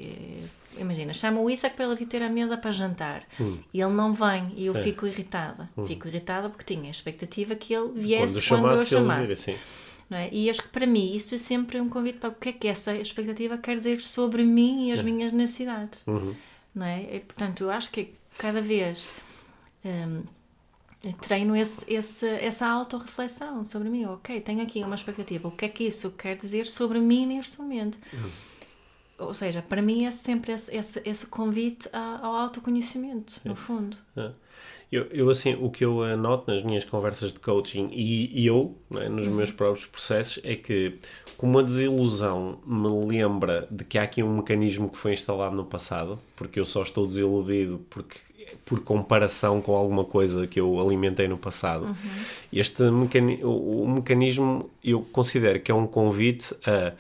imagina, 0.79 1.13
chamo 1.13 1.43
o 1.43 1.51
Isaac 1.51 1.75
para 1.75 1.87
ele 1.87 1.97
vir 1.97 2.07
ter 2.07 2.23
a 2.23 2.29
mesa 2.31 2.57
para 2.57 2.71
jantar 2.71 3.25
e 3.73 3.81
ele 3.81 3.93
não 3.93 4.13
vem 4.15 4.53
e 4.57 4.67
eu 4.67 4.75
Hum. 4.75 4.79
Hum. 4.79 4.83
fico 4.83 5.07
irritada. 5.07 5.69
Fico 5.87 6.07
irritada 6.09 6.49
porque 6.49 6.65
tinha 6.75 6.87
a 6.87 6.91
expectativa 6.91 7.55
que 7.57 7.75
ele 7.75 7.91
viesse 7.95 8.35
quando 8.49 8.63
quando, 8.63 8.79
eu 8.79 8.87
chamasse, 8.87 9.23
ele 9.23 9.35
vira, 9.35 9.37
sim. 9.41 9.57
Não 10.09 10.19
é? 10.19 10.29
E 10.33 10.51
acho 10.51 10.63
que 10.63 10.69
para 10.69 10.87
mim 10.87 11.15
isso 11.15 11.35
é 11.35 11.39
sempre 11.39 11.81
um 11.81 11.89
convite 11.89 12.19
para 12.19 12.29
o 12.29 12.35
que 12.35 12.49
é 12.51 12.53
que 12.53 12.69
essa 12.69 12.95
expectativa 12.95 13.57
quer 13.57 13.79
dizer 13.79 14.01
sobre 14.01 14.45
mim 14.45 14.89
e 14.89 14.93
as 14.93 15.03
minhas 15.03 15.33
necessidades. 15.33 16.05
Uhum. 16.07 16.35
Não 16.75 16.87
é? 16.87 17.17
E, 17.17 17.21
portanto, 17.21 17.63
eu 17.63 17.71
acho 17.71 17.91
que 17.91 18.15
cada 18.37 18.61
vez 18.61 19.17
hum, 19.85 20.23
treino 21.21 21.55
esse, 21.57 21.85
esse, 21.93 22.27
essa 22.27 22.67
autorreflexão 22.67 23.65
sobre 23.65 23.89
mim. 23.89 24.05
Ok, 24.07 24.41
tenho 24.41 24.63
aqui 24.63 24.83
uma 24.83 24.95
expectativa. 24.95 25.49
O 25.49 25.51
que 25.51 25.65
é 25.65 25.69
que 25.69 25.85
isso 25.85 26.11
quer 26.13 26.37
dizer 26.37 26.67
sobre 26.67 26.99
mim 26.99 27.27
neste 27.27 27.61
momento? 27.61 27.99
Ou 29.19 29.33
seja, 29.33 29.63
para 29.63 29.81
mim 29.81 30.05
é 30.05 30.11
sempre 30.11 30.53
esse, 30.53 30.75
esse, 30.75 31.03
esse 31.05 31.27
convite 31.27 31.89
ao 31.93 32.35
autoconhecimento, 32.35 33.41
no 33.45 33.55
fundo. 33.55 33.97
É. 34.17 34.31
Eu, 34.91 35.07
eu, 35.11 35.31
assim, 35.31 35.57
o 35.61 35.71
que 35.71 35.85
eu 35.85 36.03
anoto 36.05 36.53
nas 36.53 36.63
minhas 36.63 36.85
conversas 36.85 37.33
de 37.33 37.41
coaching 37.41 37.89
e, 37.93 38.43
e 38.43 38.47
eu, 38.47 38.77
não 38.89 39.03
é, 39.03 39.09
nos 39.09 39.27
meus 39.27 39.51
próprios 39.51 39.87
processos, 39.87 40.41
é 40.45 40.55
que 40.55 40.99
como 41.37 41.59
a 41.59 41.63
desilusão 41.63 42.61
me 42.65 42.89
lembra 43.07 43.67
de 43.71 43.85
que 43.85 43.99
há 43.99 44.05
aqui 44.05 44.23
um 44.23 44.37
mecanismo 44.37 44.89
que 44.89 44.97
foi 44.97 45.13
instalado 45.13 45.57
no 45.57 45.65
passado, 45.65 46.19
porque 46.37 46.61
eu 46.61 46.65
só 46.65 46.83
estou 46.83 47.07
desiludido 47.07 47.85
porque 47.91 48.19
por 48.65 48.81
comparação 48.81 49.61
com 49.61 49.75
alguma 49.75 50.05
coisa 50.05 50.47
que 50.47 50.61
eu 50.61 50.81
alimentei 50.81 51.27
no 51.27 51.39
passado. 51.39 51.97
Este 52.53 52.83
mecani 52.85 53.43
o, 53.43 53.83
o 53.83 53.89
mecanismo 53.89 54.71
eu 54.83 55.01
considero 55.13 55.61
que 55.61 55.73
é 55.73 55.75
um 55.75 55.87
convite 55.87 56.55
a 56.65 56.93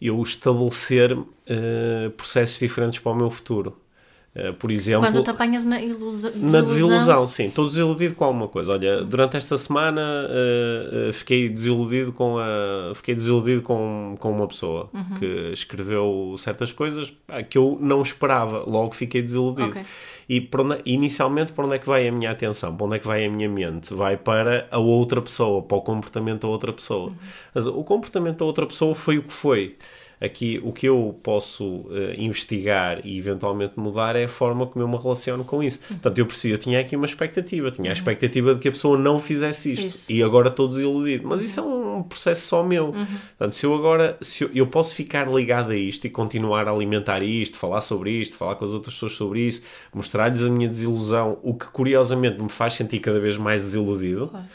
eu 0.00 0.20
estabelecer 0.22 1.16
eh, 1.46 2.10
processos 2.16 2.58
diferentes 2.58 2.98
para 2.98 3.12
o 3.12 3.16
meu 3.16 3.30
futuro. 3.30 3.76
Eh, 4.34 4.52
por 4.52 4.70
exemplo, 4.70 5.00
Quando 5.00 5.22
te 5.24 5.30
apanhas 5.30 5.64
na 5.64 5.80
ilusa, 5.80 6.32
na 6.36 6.60
desilusão, 6.60 7.26
sim. 7.26 7.46
Estou 7.46 7.66
desiludido 7.66 8.14
com 8.14 8.24
alguma 8.24 8.46
coisa. 8.46 8.72
Olha, 8.72 9.02
durante 9.02 9.36
esta 9.36 9.56
semana 9.56 10.00
uh, 10.02 11.08
uh, 11.08 11.12
fiquei 11.12 11.48
desiludido 11.48 12.12
com 12.12 12.38
a 12.38 12.94
fiquei 12.94 13.14
desiludido 13.14 13.62
com, 13.62 14.16
com 14.20 14.30
uma 14.30 14.46
pessoa 14.46 14.88
Uhum. 14.92 15.18
que 15.18 15.50
escreveu 15.52 16.34
certas 16.38 16.70
coisas 16.72 17.12
que 17.50 17.58
eu 17.58 17.78
não 17.80 18.02
esperava. 18.02 18.64
Logo 18.66 18.94
fiquei 18.94 19.22
desiludido. 19.22 19.70
Ok. 19.70 19.82
E 20.28 20.46
onde- 20.58 20.82
inicialmente 20.84 21.52
para 21.52 21.64
onde 21.64 21.76
é 21.76 21.78
que 21.78 21.86
vai 21.86 22.06
a 22.06 22.12
minha 22.12 22.30
atenção? 22.30 22.76
Para 22.76 22.86
onde 22.86 22.96
é 22.96 22.98
que 22.98 23.06
vai 23.06 23.24
a 23.24 23.30
minha 23.30 23.48
mente? 23.48 23.94
Vai 23.94 24.16
para 24.16 24.68
a 24.70 24.78
outra 24.78 25.22
pessoa, 25.22 25.62
para 25.62 25.78
o 25.78 25.80
comportamento 25.80 26.42
da 26.42 26.48
outra 26.48 26.72
pessoa. 26.72 27.12
Mas 27.54 27.66
o 27.66 27.82
comportamento 27.82 28.38
da 28.38 28.44
outra 28.44 28.66
pessoa 28.66 28.94
foi 28.94 29.16
o 29.18 29.22
que 29.22 29.32
foi. 29.32 29.76
Aqui 30.20 30.60
o 30.64 30.72
que 30.72 30.84
eu 30.86 31.16
posso 31.22 31.86
eh, 31.92 32.16
investigar 32.18 33.00
e 33.06 33.16
eventualmente 33.16 33.74
mudar 33.78 34.16
é 34.16 34.24
a 34.24 34.28
forma 34.28 34.66
como 34.66 34.84
eu 34.84 34.88
me 34.88 34.96
relaciono 34.96 35.44
com 35.44 35.62
isso. 35.62 35.78
Portanto, 35.86 36.18
eu 36.18 36.26
percebi, 36.26 36.52
eu 36.52 36.58
tinha 36.58 36.80
aqui 36.80 36.96
uma 36.96 37.06
expectativa, 37.06 37.70
tinha 37.70 37.88
a 37.88 37.92
expectativa 37.92 38.52
de 38.52 38.60
que 38.60 38.66
a 38.66 38.72
pessoa 38.72 38.98
não 38.98 39.20
fizesse 39.20 39.72
isto 39.74 39.86
Isso. 39.86 40.12
e 40.12 40.20
agora 40.20 40.48
estou 40.48 40.66
desiludido. 40.66 41.26
Mas 41.28 41.40
isso 41.40 41.60
é 41.60 41.62
um 41.62 41.77
processo 42.08 42.46
só 42.46 42.62
meu. 42.62 42.92
Portanto, 42.92 43.54
se 43.54 43.64
eu 43.66 43.74
agora, 43.74 44.16
se 44.20 44.44
eu, 44.44 44.50
eu 44.54 44.66
posso 44.66 44.94
ficar 44.94 45.30
ligado 45.30 45.70
a 45.70 45.76
isto 45.76 46.06
e 46.06 46.10
continuar 46.10 46.66
a 46.66 46.72
alimentar 46.72 47.22
isto, 47.22 47.56
falar 47.56 47.80
sobre 47.80 48.10
isto, 48.10 48.36
falar 48.36 48.56
com 48.56 48.64
as 48.64 48.72
outras 48.72 48.94
pessoas 48.94 49.12
sobre 49.12 49.40
isso, 49.40 49.62
mostrar-lhes 49.94 50.42
a 50.42 50.48
minha 50.50 50.68
desilusão, 50.68 51.38
o 51.42 51.54
que 51.54 51.66
curiosamente 51.66 52.42
me 52.42 52.48
faz 52.48 52.74
sentir 52.74 52.98
cada 53.00 53.20
vez 53.20 53.36
mais 53.36 53.62
desiludido. 53.62 54.26
Claro. 54.28 54.46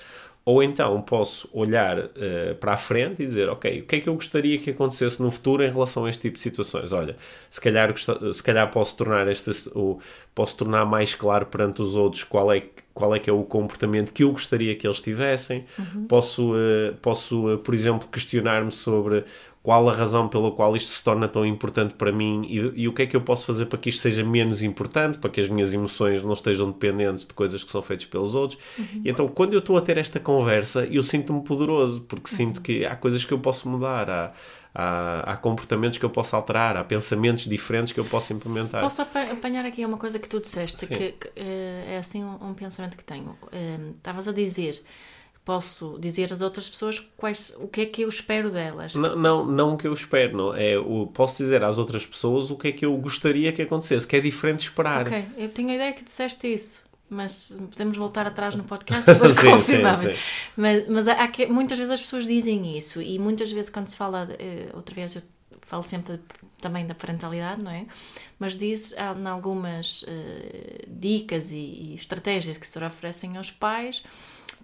Ou 0.46 0.62
então 0.62 1.02
posso 1.02 1.50
olhar 1.54 1.98
eh, 2.18 2.54
para 2.60 2.74
a 2.74 2.78
frente 2.78 3.24
e 3.24 3.26
dizer, 3.26 3.48
ok, 3.48 3.80
o 3.80 3.86
que 3.86 3.96
é 3.96 4.00
que 4.02 4.10
eu 4.10 4.14
gostaria 4.14 4.58
que 4.60 4.72
acontecesse 4.72 5.22
no 5.22 5.32
futuro 5.32 5.64
em 5.64 5.70
relação 5.72 6.04
a 6.04 6.10
este 6.10 6.24
tipo 6.24 6.36
de 6.36 6.42
situações? 6.42 6.92
Olha, 6.92 7.16
se 7.50 7.62
calhar, 7.62 7.94
se 7.98 8.44
calhar 8.44 8.70
posso 8.70 8.98
tornar 8.98 9.26
este, 9.30 9.50
posso 10.36 10.58
tornar 10.58 10.84
mais 10.86 11.16
claro 11.16 11.46
perante 11.46 11.82
os 11.82 11.96
outros 11.96 12.26
qual 12.26 12.52
é, 12.52 12.60
que- 12.60 12.83
qual 12.94 13.16
é 13.16 13.20
que 13.20 13.30
é 13.30 13.34
o 13.34 13.44
comportamento 13.44 14.12
que 14.14 14.24
eu 14.24 14.32
gostaria 14.32 14.76
que 14.76 14.86
eles 14.86 15.02
tivessem. 15.02 15.66
Posso, 16.08 16.54
eh, 16.56 16.94
posso 17.02 17.52
eh, 17.52 17.58
por 17.58 17.74
exemplo, 17.74 18.08
questionar-me 18.08 18.72
sobre 18.72 19.26
qual 19.64 19.90
a 19.90 19.94
razão 19.94 20.28
pela 20.28 20.52
qual 20.52 20.76
isto 20.76 20.90
se 20.90 21.02
torna 21.02 21.26
tão 21.28 21.46
importante 21.46 21.94
para 21.94 22.12
mim 22.12 22.46
e, 22.50 22.84
e 22.84 22.88
o 22.88 22.94
que 22.94 23.04
é 23.04 23.06
que 23.06 23.16
eu 23.16 23.22
posso 23.22 23.46
fazer 23.46 23.66
para 23.68 23.80
que 23.80 23.90
isto 23.90 24.02
seja 24.02 24.24
menos 24.24 24.62
importante, 24.62 25.18
para 25.18 25.30
que 25.30 25.40
as 25.40 25.48
minhas 25.48 25.74
emoções 25.74 26.22
não 26.22 26.34
estejam 26.34 26.70
dependentes 26.70 27.26
de 27.26 27.34
coisas 27.34 27.64
que 27.64 27.72
são 27.72 27.82
feitas 27.82 28.06
pelos 28.06 28.36
outros. 28.36 28.60
E 29.04 29.10
então, 29.10 29.28
quando 29.28 29.54
eu 29.54 29.60
estou 29.60 29.78
a 29.78 29.82
ter 29.82 29.98
esta 29.98 30.20
conversa, 30.20 30.86
eu 30.86 31.02
sinto-me 31.02 31.42
poderoso, 31.42 32.02
porque 32.02 32.30
sinto 32.30 32.62
que 32.62 32.86
há 32.86 32.96
coisas 32.96 33.24
que 33.24 33.32
eu 33.32 33.40
posso 33.40 33.70
mudar, 33.70 34.10
há, 34.10 34.34
há, 34.74 35.34
há 35.34 35.38
comportamentos 35.38 35.98
que 35.98 36.06
eu 36.06 36.10
posso 36.10 36.36
alterar, 36.36 36.76
há 36.78 36.84
pensamentos 36.84 37.46
diferentes 37.46 37.94
que 37.94 38.00
eu 38.00 38.06
posso 38.06 38.34
implementar. 38.34 38.82
Posso 38.82 39.02
apa- 39.02 39.32
apanhar 39.32 39.66
aqui 39.66 39.86
uma 39.86 39.98
coisa 39.98 40.18
que 40.20 40.28
tu 40.28 40.40
disseste, 40.40 40.88
que, 40.88 41.12
que, 41.12 41.32
eh, 41.36 41.86
é 41.96 41.98
assim 41.98 42.24
um, 42.24 42.50
um 42.50 42.54
pensamento 42.54 42.98
que 42.98 43.04
tenho. 43.04 43.38
Eh, 43.52 43.78
Estavas 43.98 44.28
a 44.28 44.32
dizer, 44.32 44.82
posso 45.46 45.98
dizer 46.00 46.32
às 46.32 46.42
outras 46.42 46.70
pessoas 46.70 47.00
quais, 47.18 47.54
o 47.60 47.68
que 47.68 47.82
é 47.82 47.86
que 47.86 48.02
eu 48.04 48.10
espero 48.10 48.50
delas. 48.50 48.96
Não, 48.96 49.16
não, 49.16 49.46
não 49.46 49.74
o 49.74 49.78
que 49.78 49.86
eu 49.88 49.94
espero, 49.94 50.38
não. 50.38 50.56
É, 50.56 50.78
o, 50.78 51.08
posso 51.08 51.38
dizer 51.44 51.64
às 51.64 51.78
outras 51.78 52.06
pessoas 52.06 52.50
o 52.50 52.56
que 52.58 52.70
é 52.70 52.72
que 52.72 52.86
eu 52.86 52.96
gostaria 52.98 53.52
que 53.52 53.62
acontecesse, 53.62 54.08
que 54.08 54.16
é 54.16 54.20
diferente 54.22 54.62
esperar. 54.62 55.02
Ok, 55.08 55.26
eu 55.38 55.50
tinha 55.50 55.74
a 55.74 55.76
ideia 55.76 55.94
que 55.94 56.04
disseste 56.04 56.52
isso. 56.54 56.84
Mas 57.14 57.58
podemos 57.72 57.96
voltar 57.96 58.26
atrás 58.26 58.56
no 58.56 58.64
podcast 58.64 59.06
depois 59.06 59.36
Sim, 59.38 59.52
confirmar. 59.52 59.98
sim, 59.98 60.14
sim. 60.14 60.20
Mas, 60.58 60.88
mas 60.88 61.08
há 61.08 61.28
que, 61.28 61.46
muitas 61.46 61.78
vezes 61.78 61.94
as 61.94 62.02
pessoas 62.02 62.26
dizem 62.26 62.78
isso 62.78 63.02
e 63.02 63.20
muitas 63.20 63.52
vezes 63.52 63.70
quando 63.70 63.88
se 63.88 63.96
fala, 63.96 64.26
de, 64.26 64.34
eh, 64.34 64.70
outra 64.74 64.96
vez 64.96 65.16
eu 65.16 65.22
falo 65.62 65.84
sempre 65.84 66.20
também 66.60 66.86
da 66.88 66.96
parentalidade, 66.96 67.62
não 67.62 67.72
é? 67.72 67.86
Mas 68.40 68.56
diz 68.56 68.94
em 68.94 69.28
algumas 69.28 70.04
uh, 70.04 70.08
dicas 70.88 71.52
e, 71.52 71.56
e, 71.56 71.96
estratégias 71.96 72.58
que 72.58 72.66
se 72.66 72.84
oferecem 72.84 73.38
aos 73.38 73.52
pais, 73.52 74.04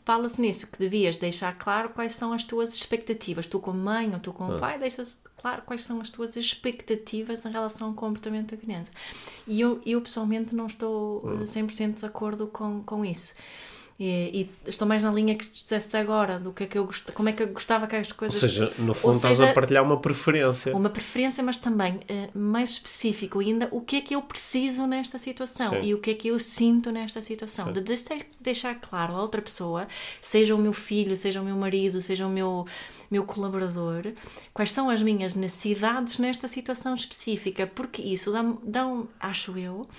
fala-se 0.05 0.41
nisso, 0.41 0.67
que 0.67 0.79
devias 0.79 1.17
deixar 1.17 1.57
claro 1.57 1.89
quais 1.89 2.13
são 2.13 2.31
as 2.33 2.43
tuas 2.45 2.73
expectativas. 2.73 3.45
Tu 3.45 3.59
como 3.59 3.79
mãe 3.79 4.09
ou 4.13 4.19
tu 4.19 4.31
como 4.31 4.53
ah. 4.53 4.59
pai, 4.59 4.79
deixas 4.79 5.21
claro 5.41 5.61
quais 5.65 5.85
são 5.85 6.01
as 6.01 6.09
tuas 6.09 6.35
expectativas 6.35 7.45
em 7.45 7.51
relação 7.51 7.87
ao 7.87 7.93
comportamento 7.93 8.51
da 8.51 8.57
criança. 8.57 8.91
E 9.47 9.61
eu, 9.61 9.81
eu 9.85 10.01
pessoalmente 10.01 10.53
não 10.53 10.67
estou 10.67 11.21
100% 11.43 11.89
ah. 11.89 11.99
de 11.99 12.05
acordo 12.05 12.47
com, 12.47 12.83
com 12.83 13.05
isso. 13.05 13.35
E, 13.99 14.49
e, 14.65 14.69
estou 14.69 14.87
mais 14.87 15.03
na 15.03 15.11
linha 15.11 15.35
que 15.35 15.47
disseste 15.49 15.97
agora, 15.97 16.39
do 16.39 16.53
que 16.53 16.63
é 16.63 16.67
que 16.67 16.77
eu 16.77 16.85
gost... 16.85 17.11
como 17.11 17.27
é 17.27 17.33
que 17.33 17.43
eu 17.43 17.47
gostava 17.47 17.85
que 17.85 17.97
as 17.97 18.13
coisas. 18.13 18.41
Ou 18.41 18.47
seja, 18.47 18.73
no 18.77 18.93
fundo 18.93 19.15
seja, 19.15 19.33
estás 19.33 19.51
a 19.51 19.53
partilhar 19.53 19.83
uma 19.83 19.99
preferência. 19.99 20.73
Uma 20.73 20.89
preferência, 20.89 21.43
mas 21.43 21.57
também 21.57 21.95
uh, 21.95 22.39
mais 22.39 22.69
específico 22.69 23.39
ainda, 23.39 23.67
o 23.71 23.81
que 23.81 23.97
é 23.97 24.01
que 24.01 24.15
eu 24.15 24.21
preciso 24.21 24.87
nesta 24.87 25.19
situação 25.19 25.71
Sim. 25.71 25.81
e 25.83 25.93
o 25.93 25.97
que 25.97 26.11
é 26.11 26.13
que 26.13 26.29
eu 26.29 26.39
sinto 26.39 26.91
nesta 26.91 27.21
situação. 27.21 27.65
Sim. 27.65 27.73
De 27.73 27.83
deixar 28.39 28.75
claro 28.75 29.15
a 29.15 29.21
outra 29.21 29.41
pessoa, 29.41 29.85
seja 30.21 30.55
o 30.55 30.57
meu 30.57 30.71
filho, 30.71 31.17
seja 31.17 31.41
o 31.41 31.43
meu 31.43 31.57
marido, 31.57 31.99
seja 31.99 32.25
o 32.25 32.29
meu, 32.29 32.65
meu 33.11 33.25
colaborador, 33.25 34.13
quais 34.53 34.71
são 34.71 34.89
as 34.89 35.01
minhas 35.01 35.35
necessidades 35.35 36.17
nesta 36.19 36.47
situação 36.47 36.93
específica, 36.93 37.67
porque 37.67 38.01
isso 38.01 38.31
dá, 38.31 38.45
dá 38.63 38.87
um, 38.87 39.07
acho 39.19 39.57
eu 39.57 39.89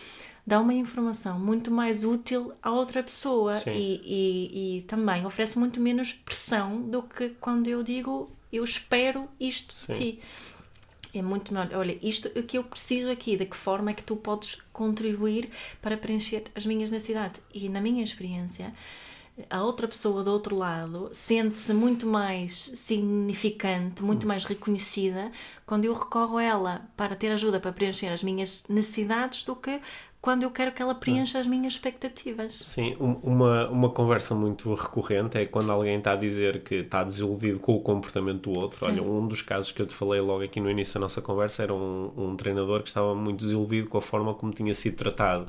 dá 0.47 0.61
uma 0.61 0.75
informação 0.75 1.39
muito 1.39 1.71
mais 1.71 2.05
útil 2.05 2.53
à 2.63 2.71
outra 2.71 3.03
pessoa 3.03 3.63
e, 3.67 3.71
e, 4.05 4.79
e, 4.79 4.83
também 4.83 5.25
oferece 5.25 5.59
muito 5.59 5.81
menos 5.81 6.13
pressão 6.13 6.83
do 6.83 7.03
que 7.03 7.31
quando 7.41 7.69
eu 7.69 7.83
digo 7.83 8.31
eu 8.53 8.65
espero 8.65 9.29
isto 9.39 9.75
Sim. 9.75 9.93
de 9.93 9.99
ti. 9.99 10.21
É 11.13 11.23
muito 11.23 11.53
melhor, 11.53 11.69
olha, 11.75 11.99
isto 12.03 12.29
o 12.39 12.43
que 12.43 12.57
eu 12.57 12.63
preciso 12.63 13.11
aqui, 13.11 13.37
de 13.37 13.45
que 13.45 13.57
forma 13.57 13.91
é 13.91 13.95
que 13.95 14.03
tu 14.03 14.15
podes 14.17 14.63
contribuir 14.73 15.51
para 15.83 15.97
preencher 15.97 16.45
as 16.55 16.65
minhas 16.65 16.89
necessidades. 16.91 17.45
E 17.53 17.69
na 17.69 17.81
minha 17.81 18.05
experiência, 18.05 18.73
a 19.49 19.63
outra 19.63 19.89
pessoa 19.89 20.23
do 20.23 20.31
outro 20.31 20.57
lado 20.57 21.09
sente-se 21.13 21.73
muito 21.73 22.07
mais 22.07 22.55
significante, 22.55 24.03
muito 24.03 24.27
mais 24.27 24.45
reconhecida 24.45 25.33
quando 25.65 25.85
eu 25.85 25.95
recorro 25.95 26.37
a 26.37 26.43
ela 26.43 26.89
para 26.97 27.17
ter 27.17 27.31
ajuda 27.31 27.59
para 27.59 27.73
preencher 27.73 28.09
as 28.09 28.23
minhas 28.23 28.65
necessidades 28.69 29.45
do 29.45 29.57
que 29.57 29.81
quando 30.21 30.43
eu 30.43 30.51
quero 30.51 30.71
que 30.73 30.83
ela 30.83 30.95
preencha 30.95 31.39
as 31.39 31.47
minhas 31.47 31.73
expectativas. 31.73 32.55
Sim, 32.55 32.95
uma, 32.99 33.69
uma 33.69 33.89
conversa 33.89 34.35
muito 34.35 34.75
recorrente 34.75 35.39
é 35.39 35.47
quando 35.47 35.73
alguém 35.73 35.97
está 35.97 36.13
a 36.13 36.17
dizer 36.17 36.63
que 36.63 36.77
está 36.77 37.03
desiludido 37.03 37.59
com 37.59 37.75
o 37.75 37.81
comportamento 37.81 38.51
do 38.51 38.59
outro. 38.59 38.79
Sim. 38.79 38.87
Olha, 38.87 39.03
um 39.03 39.27
dos 39.27 39.41
casos 39.41 39.73
que 39.73 39.81
eu 39.81 39.87
te 39.87 39.95
falei 39.95 40.21
logo 40.21 40.43
aqui 40.43 40.61
no 40.61 40.71
início 40.71 40.95
da 40.95 41.01
nossa 41.01 41.23
conversa 41.23 41.63
era 41.63 41.73
um, 41.73 42.13
um 42.17 42.37
treinador 42.37 42.83
que 42.83 42.89
estava 42.89 43.15
muito 43.15 43.43
desiludido 43.43 43.89
com 43.89 43.97
a 43.97 44.03
forma 44.03 44.35
como 44.35 44.53
tinha 44.53 44.75
sido 44.75 44.97
tratado 44.97 45.47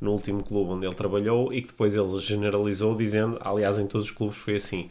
no 0.00 0.12
último 0.12 0.42
clube 0.42 0.72
onde 0.72 0.86
ele 0.86 0.94
trabalhou 0.94 1.52
e 1.52 1.60
que 1.60 1.68
depois 1.68 1.94
ele 1.94 2.18
generalizou 2.18 2.96
dizendo, 2.96 3.38
aliás 3.42 3.78
em 3.78 3.86
todos 3.86 4.06
os 4.06 4.10
clubes 4.10 4.36
foi 4.36 4.56
assim, 4.56 4.90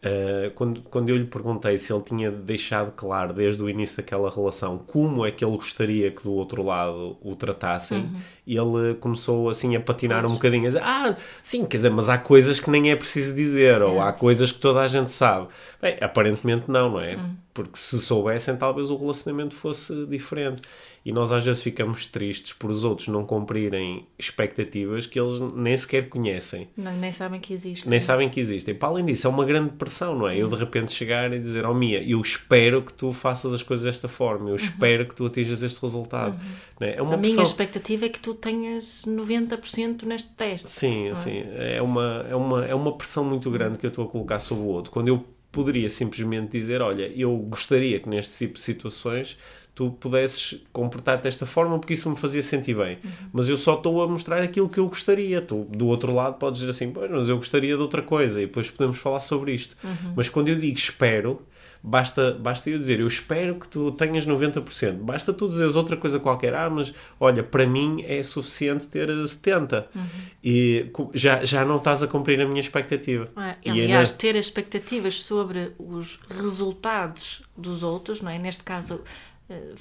Uh, 0.00 0.50
quando, 0.52 0.80
quando 0.80 1.10
eu 1.10 1.16
lhe 1.18 1.26
perguntei 1.26 1.76
se 1.76 1.92
ele 1.92 2.02
tinha 2.02 2.30
deixado 2.30 2.90
claro 2.92 3.34
desde 3.34 3.62
o 3.62 3.68
início 3.68 3.98
daquela 3.98 4.30
relação 4.30 4.78
como 4.78 5.26
é 5.26 5.30
que 5.30 5.44
ele 5.44 5.54
gostaria 5.54 6.10
que 6.10 6.22
do 6.22 6.32
outro 6.32 6.62
lado 6.62 7.18
o 7.20 7.36
tratassem, 7.36 8.04
uhum. 8.04 8.20
Ele 8.56 8.94
começou 8.94 9.48
assim 9.48 9.76
a 9.76 9.80
patinar 9.80 10.26
um 10.26 10.34
bocadinho, 10.34 10.64
a 10.64 10.68
dizer: 10.68 10.82
Ah, 10.82 11.14
sim, 11.42 11.64
quer 11.64 11.78
dizer, 11.78 11.90
mas 11.90 12.08
há 12.08 12.18
coisas 12.18 12.60
que 12.60 12.70
nem 12.70 12.90
é 12.90 12.96
preciso 12.96 13.34
dizer, 13.34 13.80
é. 13.80 13.84
ou 13.84 14.00
há 14.00 14.12
coisas 14.12 14.52
que 14.52 14.58
toda 14.58 14.80
a 14.80 14.86
gente 14.86 15.10
sabe. 15.10 15.48
Bem, 15.80 15.96
aparentemente 16.00 16.70
não, 16.70 16.90
não 16.90 17.00
é? 17.00 17.16
Uhum. 17.16 17.36
Porque 17.52 17.78
se 17.78 17.98
soubessem, 18.00 18.56
talvez 18.56 18.90
o 18.90 18.96
relacionamento 18.96 19.54
fosse 19.54 20.06
diferente 20.06 20.62
e 21.04 21.12
nós 21.12 21.32
às 21.32 21.44
vezes 21.44 21.62
ficamos 21.62 22.04
tristes 22.06 22.52
por 22.52 22.70
os 22.70 22.84
outros 22.84 23.08
não 23.08 23.24
cumprirem 23.24 24.06
expectativas 24.18 25.06
que 25.06 25.18
eles 25.18 25.40
nem 25.54 25.74
sequer 25.76 26.08
conhecem. 26.10 26.68
Não, 26.76 26.94
nem 26.94 27.10
sabem 27.10 27.40
que 27.40 27.54
existem. 27.54 27.88
Nem 27.88 28.00
sabem 28.00 28.28
que 28.28 28.38
existem. 28.38 28.74
Para 28.74 28.90
além 28.90 29.06
disso, 29.06 29.26
é 29.26 29.30
uma 29.30 29.44
grande 29.44 29.70
pressão, 29.70 30.14
não 30.14 30.28
é? 30.28 30.36
Eu 30.36 30.48
de 30.48 30.56
repente 30.56 30.92
chegar 30.92 31.32
e 31.32 31.38
dizer, 31.38 31.64
oh 31.64 31.72
Mia, 31.72 32.02
eu 32.02 32.20
espero 32.20 32.82
que 32.82 32.92
tu 32.92 33.12
faças 33.12 33.54
as 33.54 33.62
coisas 33.62 33.86
desta 33.86 34.08
forma, 34.08 34.50
eu 34.50 34.50
uhum. 34.50 34.56
espero 34.56 35.06
que 35.06 35.14
tu 35.14 35.24
atinjas 35.24 35.62
este 35.62 35.80
resultado. 35.80 36.32
Uhum. 36.32 36.86
É? 36.86 36.96
é 36.96 37.02
uma 37.02 37.14
A 37.14 37.18
pressão... 37.18 37.36
minha 37.36 37.42
expectativa 37.42 38.06
é 38.06 38.08
que 38.10 38.20
tu 38.20 38.34
tenhas 38.40 39.04
90% 39.06 40.04
neste 40.04 40.30
teste. 40.30 40.70
Sim, 40.70 41.08
é? 41.08 41.14
sim. 41.14 41.42
É 41.56 41.82
uma, 41.82 42.26
é, 42.28 42.34
uma, 42.34 42.64
é 42.66 42.74
uma 42.74 42.96
pressão 42.96 43.24
muito 43.24 43.50
grande 43.50 43.78
que 43.78 43.86
eu 43.86 43.88
estou 43.88 44.04
a 44.04 44.08
colocar 44.08 44.38
sobre 44.38 44.64
o 44.64 44.66
outro. 44.66 44.90
Quando 44.90 45.08
eu 45.08 45.24
poderia 45.52 45.90
simplesmente 45.90 46.52
dizer, 46.52 46.80
olha, 46.80 47.10
eu 47.14 47.36
gostaria 47.36 47.98
que 48.00 48.08
neste 48.08 48.38
tipo 48.38 48.54
de 48.54 48.60
situações 48.60 49.36
tu 49.74 49.90
pudesses 49.92 50.60
comportar-te 50.72 51.22
desta 51.22 51.46
forma 51.46 51.78
porque 51.78 51.94
isso 51.94 52.10
me 52.10 52.16
fazia 52.16 52.42
sentir 52.42 52.74
bem. 52.74 52.98
Uhum. 53.02 53.10
Mas 53.32 53.48
eu 53.48 53.56
só 53.56 53.74
estou 53.74 54.02
a 54.02 54.08
mostrar 54.08 54.42
aquilo 54.42 54.68
que 54.68 54.78
eu 54.78 54.86
gostaria. 54.86 55.40
Tu, 55.40 55.64
do 55.70 55.86
outro 55.86 56.14
lado, 56.14 56.34
podes 56.38 56.60
dizer 56.60 56.70
assim, 56.70 56.90
pois, 56.90 57.10
mas 57.10 57.28
eu 57.28 57.36
gostaria 57.36 57.74
de 57.74 57.80
outra 57.80 58.02
coisa 58.02 58.42
e 58.42 58.46
depois 58.46 58.70
podemos 58.70 58.98
falar 58.98 59.20
sobre 59.20 59.54
isto. 59.54 59.76
Uhum. 59.82 60.12
Mas 60.16 60.28
quando 60.28 60.48
eu 60.48 60.56
digo 60.56 60.76
espero, 60.76 61.42
basta, 61.82 62.32
basta 62.32 62.68
eu 62.68 62.78
dizer, 62.78 63.00
eu 63.00 63.06
espero 63.06 63.54
que 63.54 63.68
tu 63.68 63.90
tenhas 63.92 64.26
90%. 64.26 64.94
Basta 64.98 65.32
tu 65.32 65.48
dizeres 65.48 65.76
outra 65.76 65.96
coisa 65.96 66.18
qualquer. 66.20 66.54
Ah, 66.54 66.68
mas 66.68 66.92
olha, 67.18 67.42
para 67.42 67.66
mim 67.66 68.02
é 68.06 68.22
suficiente 68.22 68.86
ter 68.86 69.08
70%. 69.08 69.86
Uhum. 69.94 70.02
E 70.42 70.90
já, 71.14 71.44
já 71.44 71.64
não 71.64 71.76
estás 71.76 72.02
a 72.02 72.06
cumprir 72.06 72.40
a 72.40 72.46
minha 72.46 72.60
expectativa. 72.60 73.28
É, 73.36 73.56
e, 73.64 73.70
aliás, 73.70 74.12
ter 74.12 74.36
expectativas 74.36 75.22
sobre 75.22 75.72
os 75.78 76.20
resultados 76.28 77.42
dos 77.56 77.82
outros, 77.82 78.20
não 78.20 78.30
é? 78.30 78.38
Neste 78.38 78.62
caso 78.62 78.94
eh, 78.94 79.29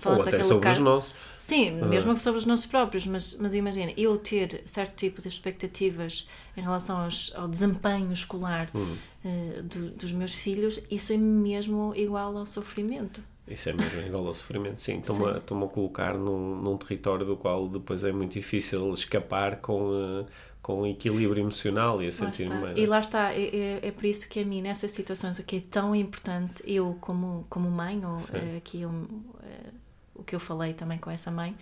Ou 0.05 0.21
até 0.21 0.41
sobre 0.41 0.69
os 0.69 0.79
nossos. 0.79 1.13
Sim, 1.37 1.71
mesmo 1.71 2.13
que 2.13 2.19
sobre 2.19 2.39
os 2.39 2.45
nossos 2.45 2.65
próprios, 2.65 3.05
mas, 3.05 3.37
mas 3.39 3.53
imagina, 3.53 3.93
eu 3.95 4.17
ter 4.17 4.61
certo 4.65 4.95
tipo 4.95 5.21
de 5.21 5.27
expectativas 5.27 6.27
em 6.57 6.61
relação 6.61 6.97
aos, 6.97 7.31
ao 7.35 7.47
desempenho 7.47 8.11
escolar 8.11 8.69
hum. 8.73 8.97
uh, 9.23 9.63
do, 9.63 9.91
dos 9.91 10.11
meus 10.11 10.33
filhos, 10.33 10.81
isso 10.89 11.13
é 11.13 11.17
mesmo 11.17 11.93
igual 11.95 12.35
ao 12.35 12.45
sofrimento. 12.45 13.21
Isso 13.47 13.69
é 13.69 13.73
mesmo 13.73 14.01
igual 14.01 14.27
ao 14.27 14.33
sofrimento, 14.33 14.79
sim. 14.79 14.99
Estou-me 14.99 15.25
a, 15.25 15.65
a 15.67 15.69
colocar 15.69 16.13
num, 16.13 16.55
num 16.61 16.77
território 16.77 17.25
do 17.25 17.35
qual 17.35 17.67
depois 17.67 18.03
é 18.03 18.11
muito 18.11 18.33
difícil 18.33 18.91
escapar 18.93 19.57
com. 19.57 19.89
Uh, 19.89 20.25
com 20.69 20.85
equilíbrio 20.85 21.41
emocional 21.41 21.99
e 21.99 22.05
a 22.05 22.11
sentir 22.11 22.47
bem. 22.47 22.77
E 22.77 22.85
lá 22.85 22.99
está, 22.99 23.33
é, 23.33 23.41
é, 23.41 23.79
é, 23.87 23.91
por 23.91 24.05
isso 24.05 24.29
que 24.29 24.39
a 24.39 24.45
mim, 24.45 24.61
nessas 24.61 24.91
situações, 24.91 25.39
o 25.39 25.43
que 25.43 25.55
é 25.55 25.61
tão 25.61 25.95
importante, 25.95 26.61
eu 26.63 26.95
como, 27.01 27.47
como 27.49 27.71
mãe, 27.71 27.99
ou 28.05 28.17
uh, 28.17 28.57
aqui 28.57 28.85
um, 28.85 29.01
uh, 29.01 29.73
o 30.13 30.23
que 30.23 30.35
eu 30.35 30.39
falei 30.39 30.75
também 30.75 30.99
com 30.99 31.09
essa 31.09 31.31
mãe, 31.31 31.57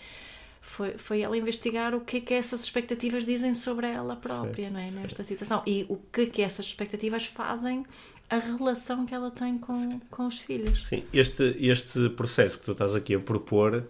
foi, 0.59 0.97
foi 0.97 1.21
ela 1.21 1.37
investigar 1.37 1.95
o 1.95 2.01
que 2.01 2.17
é 2.17 2.19
que 2.19 2.33
essas 2.33 2.65
expectativas 2.65 3.25
dizem 3.25 3.53
sobre 3.53 3.87
ela 3.87 4.17
própria, 4.17 4.69
não 4.69 4.81
é? 4.81 4.91
Nesta 4.91 5.23
situação. 5.23 5.63
E 5.65 5.85
o 5.87 5.95
que 6.11 6.21
é 6.21 6.25
que 6.25 6.41
essas 6.41 6.65
expectativas 6.65 7.25
fazem 7.25 7.85
a 8.29 8.39
relação 8.39 9.05
que 9.05 9.15
ela 9.15 9.31
tem 9.31 9.57
com, 9.57 10.01
com 10.11 10.27
os 10.27 10.39
filhos. 10.39 10.85
Sim, 10.85 11.05
este, 11.13 11.55
este 11.61 12.09
processo 12.09 12.59
que 12.59 12.65
tu 12.65 12.73
estás 12.73 12.93
aqui 12.93 13.15
a 13.15 13.19
propor 13.21 13.87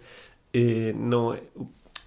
eh, 0.54 0.94
não 0.94 1.34
é, 1.34 1.42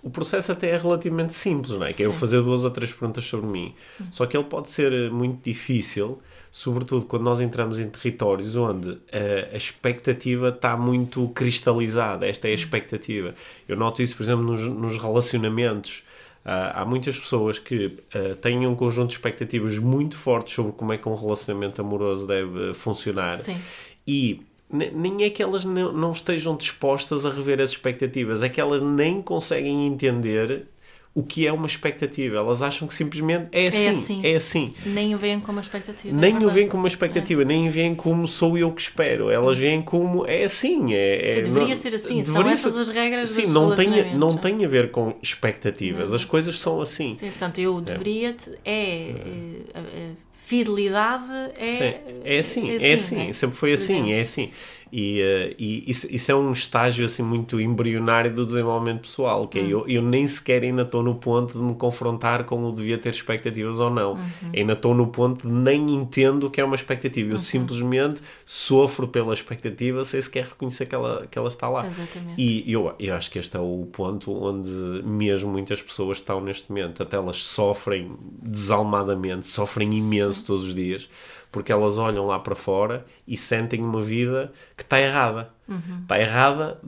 o 0.03 0.11
processo 0.11 0.53
até 0.53 0.71
é 0.71 0.77
relativamente 0.77 1.35
simples, 1.35 1.73
não 1.73 1.87
é? 1.87 1.93
Que 1.93 2.03
é 2.03 2.07
eu 2.07 2.13
fazer 2.13 2.43
duas 2.43 2.65
ou 2.65 2.71
três 2.71 2.93
perguntas 2.93 3.25
sobre 3.25 3.47
mim. 3.47 3.75
Uhum. 3.99 4.07
Só 4.11 4.27
que 4.27 4.37
ele 4.37 4.45
pode 4.45 4.71
ser 4.71 4.93
eh, 4.93 5.11
muito 5.11 5.43
difícil, 5.45 6.21
sobretudo 6.51 7.05
quando 7.05 7.23
nós 7.23 7.41
entramos 7.41 7.79
em 7.79 7.89
territórios 7.89 8.57
onde 8.57 8.91
a, 8.91 8.97
eh, 9.13 9.51
a 9.53 9.57
expectativa 9.57 10.49
está 10.49 10.77
muito 10.77 11.29
cristalizada. 11.29 12.27
Esta 12.27 12.49
é 12.49 12.53
a 12.53 12.55
expectativa. 12.55 13.35
Eu 13.69 13.77
noto 13.77 14.03
isso, 14.03 14.17
por 14.17 14.23
exemplo, 14.23 14.45
nos, 14.45 14.63
nos 14.67 14.97
relacionamentos. 14.97 16.03
Uh, 16.43 16.73
há 16.73 16.85
muitas 16.87 17.19
pessoas 17.19 17.59
que 17.59 17.99
uh, 18.15 18.35
têm 18.37 18.67
um 18.67 18.75
conjunto 18.75 19.09
de 19.09 19.17
expectativas 19.17 19.79
muito 19.79 20.17
fortes 20.17 20.55
sobre 20.55 20.73
como 20.73 20.91
é 20.91 20.97
que 20.97 21.07
um 21.07 21.15
relacionamento 21.15 21.83
amoroso 21.83 22.27
deve 22.27 22.73
funcionar. 22.73 23.33
Sim. 23.33 23.61
E 24.07 24.41
nem 24.73 25.25
é 25.25 25.31
que 25.31 25.43
elas 25.43 25.65
não 25.65 26.13
estejam 26.13 26.57
dispostas 26.57 27.27
a 27.27 27.31
rever 27.31 27.61
as 27.61 27.71
expectativas, 27.71 28.43
é 28.43 28.49
que 28.49 28.61
elas 28.61 28.81
nem 28.81 29.21
conseguem 29.21 29.87
entender 29.87 30.67
o 31.13 31.23
que 31.25 31.47
é 31.47 31.53
uma 31.53 31.67
expectativa. 31.67 32.37
Elas 32.37 32.63
acham 32.63 32.87
que 32.87 32.95
simplesmente 32.95 33.49
é 33.51 33.67
assim. 33.67 33.87
É 33.87 33.91
assim. 33.91 34.21
É 34.25 34.37
assim. 34.37 34.75
Nem 34.87 35.15
o 35.15 35.19
veem 35.19 35.41
como 35.41 35.59
uma 35.59 35.61
expectativa. 35.61 36.17
Nem 36.17 36.37
é 36.37 36.39
o 36.39 36.49
veem 36.49 36.69
como 36.69 36.85
uma 36.85 36.89
expectativa, 36.89 37.43
é. 37.43 37.45
nem 37.45 37.69
veem 37.69 37.95
como 37.95 38.29
sou 38.29 38.57
eu 38.57 38.71
que 38.71 38.81
espero. 38.81 39.29
Elas 39.29 39.59
veem 39.59 39.83
como 39.83 40.25
é 40.27 40.45
assim. 40.45 40.95
É, 40.95 41.39
é 41.39 41.43
deveria 41.43 41.69
não, 41.69 41.77
ser 41.77 41.95
assim. 41.95 42.23
São 42.23 42.49
essas 42.49 42.77
as 42.77 42.89
regras 42.89 43.29
Sim, 43.31 43.47
não 43.47 43.75
tem, 43.75 44.15
não 44.15 44.37
tem 44.37 44.65
a 44.65 44.69
ver 44.69 44.91
com 44.91 45.15
expectativas. 45.21 46.11
Não. 46.11 46.17
As 46.17 46.25
coisas 46.25 46.59
são 46.59 46.81
assim. 46.81 47.15
Sim, 47.15 47.31
portanto, 47.31 47.59
eu 47.59 47.79
é. 47.79 47.83
deveria 47.83 48.37
é, 48.65 48.71
é 48.71 50.11
fidelidade 50.51 51.53
é. 51.57 51.71
Sim, 51.71 52.21
é 52.25 52.39
assim, 52.41 52.71
é 52.71 52.77
assim, 52.77 52.87
é 52.89 52.93
assim, 52.95 53.33
sempre 53.33 53.57
foi 53.57 53.73
assim, 53.73 54.13
é 54.13 54.21
assim. 54.21 54.51
E, 54.93 55.21
uh, 55.23 55.55
e 55.59 55.85
isso, 55.91 56.07
isso, 56.11 56.33
é 56.33 56.35
um 56.35 56.53
estágio 56.53 57.05
assim 57.05 57.23
muito 57.23 57.61
embrionário 57.61 58.33
do 58.33 58.45
desenvolvimento 58.45 59.03
pessoal, 59.03 59.47
que 59.47 59.59
é, 59.59 59.63
eu, 59.63 59.87
eu 59.89 60.03
nem 60.03 60.27
sequer 60.27 60.63
ainda 60.63 60.83
estou 60.83 61.03
no 61.03 61.15
ponto 61.15 61.57
de 61.57 61.63
me 61.63 61.75
confrontar 61.75 62.45
com 62.45 62.65
o 62.65 62.73
devia 62.73 62.99
ter 62.99 63.11
expectativas 63.11 63.79
ou 63.79 63.91
não. 63.91 64.15
Uhum. 64.15 64.51
Ainda 64.55 64.73
estou 64.73 64.95
no 64.95 65.07
ponto 65.07 65.47
de 65.47 65.53
nem 65.53 65.93
entendo 65.95 66.49
o 66.49 66.51
que 66.51 66.61
é 66.61 66.65
uma 66.65 66.75
expectativa. 66.75 67.29
Eu 67.29 67.33
uhum. 67.33 67.39
simplesmente 67.39 68.21
sofro 68.45 69.07
pela 69.07 69.33
expectativa 69.33 70.05
sem 70.05 70.21
sequer 70.21 70.47
reconhecer 70.47 70.87
que 70.87 70.95
ela, 70.95 71.27
que 71.31 71.39
ela 71.39 71.49
está 71.49 71.69
lá. 71.69 71.87
Exatamente. 71.87 72.35
E 72.41 72.73
eu, 72.73 72.93
eu 72.99 73.15
acho 73.15 73.31
que 73.31 73.39
este 73.39 73.57
é 73.57 73.61
o 73.61 73.87
ponto 73.93 74.33
onde 74.33 74.71
mesmo 75.05 75.51
muitas 75.51 75.81
pessoas 75.81 76.19
estão 76.19 76.41
neste 76.41 76.69
momento. 76.69 77.03
Até 77.03 77.17
elas 77.17 77.43
sofrem 77.43 78.13
desalmadamente, 78.43 79.47
sofrem 79.47 79.93
imenso 79.95 80.41
Sim. 80.41 80.47
todos 80.47 80.65
os 80.65 80.75
dias 80.75 81.09
porque 81.51 81.73
elas 81.73 81.99
olham 81.99 82.27
lá 82.27 82.39
para 82.39 82.55
fora 82.55 83.05
e 83.27 83.37
sentem 83.37 83.83
uma 83.83 84.01
vida 84.01 84.53
que 84.77 84.83
está 84.83 85.01
errada. 85.01 85.51
Uhum. 85.69 86.01
Está 86.03 86.19
errada 86.21 86.79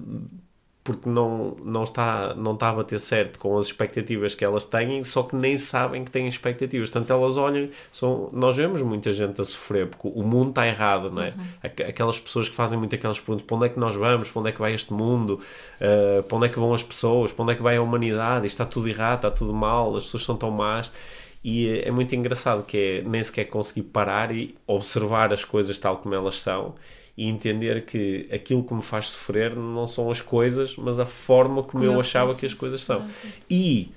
porque 0.85 1.09
não, 1.09 1.57
não, 1.65 1.85
está, 1.85 2.35
não 2.35 2.55
está 2.55 2.71
a 2.71 2.73
bater 2.75 2.99
certo 2.99 3.39
com 3.39 3.57
as 3.57 3.67
expectativas 3.67 4.35
que 4.35 4.45
elas 4.45 4.65
têm, 4.65 5.05
só 5.05 5.23
que 5.23 5.37
nem 5.37 5.57
sabem 5.57 6.05
que 6.05 6.11
têm 6.11 6.27
expectativas. 6.27 6.91
Portanto, 6.91 7.13
elas 7.13 7.37
olham, 7.37 7.69
são, 7.93 8.29
nós 8.33 8.57
vemos 8.57 8.83
muita 8.83 9.13
gente 9.13 9.41
a 9.41 9.45
sofrer, 9.45 9.87
porque 9.87 10.09
o 10.09 10.25
mundo 10.25 10.49
está 10.51 10.67
errado, 10.67 11.09
não 11.11 11.23
é? 11.23 11.29
Uhum. 11.29 11.89
Aquelas 11.89 12.19
pessoas 12.19 12.49
que 12.49 12.55
fazem 12.55 12.77
muito 12.77 12.95
aquelas 12.97 13.21
perguntas, 13.21 13.47
para 13.47 13.57
onde 13.57 13.67
é 13.67 13.69
que 13.69 13.79
nós 13.79 13.95
vamos, 13.95 14.29
para 14.29 14.41
onde 14.41 14.49
é 14.49 14.53
que 14.53 14.61
vai 14.61 14.75
este 14.75 14.93
mundo, 14.93 15.41
uh, 15.81 16.23
para 16.25 16.37
onde 16.37 16.47
é 16.47 16.49
que 16.49 16.59
vão 16.59 16.75
as 16.75 16.83
pessoas, 16.83 17.31
para 17.31 17.45
onde 17.45 17.53
é 17.53 17.55
que 17.55 17.63
vai 17.63 17.77
a 17.77 17.83
humanidade, 17.83 18.47
Isto 18.49 18.55
está 18.55 18.67
tudo 18.67 18.89
errado, 18.89 19.19
está 19.19 19.31
tudo 19.31 19.55
mal, 19.55 19.95
as 19.95 20.03
pessoas 20.03 20.25
são 20.25 20.37
tão 20.37 20.51
más. 20.51 20.91
E 21.45 21.81
é 21.81 21.91
muito 21.91 22.15
engraçado 22.15 22.63
que 22.63 22.77
é 22.77 23.03
nem 23.03 23.23
sequer 23.23 23.47
conseguir 23.47 23.83
parar 23.83 24.31
e 24.31 24.55
observar 24.67 25.33
as 25.33 25.45
coisas 25.45 25.79
tal 25.79 25.97
como 25.99 26.15
elas 26.15 26.41
são 26.41 26.75
e 27.17 27.29
entender 27.29 27.85
que 27.85 28.29
aquilo 28.33 28.65
que 28.65 28.73
me 28.73 28.83
faz 28.83 29.09
sofrer 29.09 29.55
não 29.55 29.87
são 29.87 30.11
as 30.11 30.21
coisas, 30.21 30.77
mas 30.77 30.99
a 30.99 31.07
forma 31.07 31.63
como, 31.63 31.67
como 31.73 31.85
eu, 31.85 31.93
eu 31.93 32.01
achava 32.01 32.35
que 32.35 32.47
as 32.47 32.55
coisas 32.55 32.83
são. 32.83 33.07
E 33.51 33.91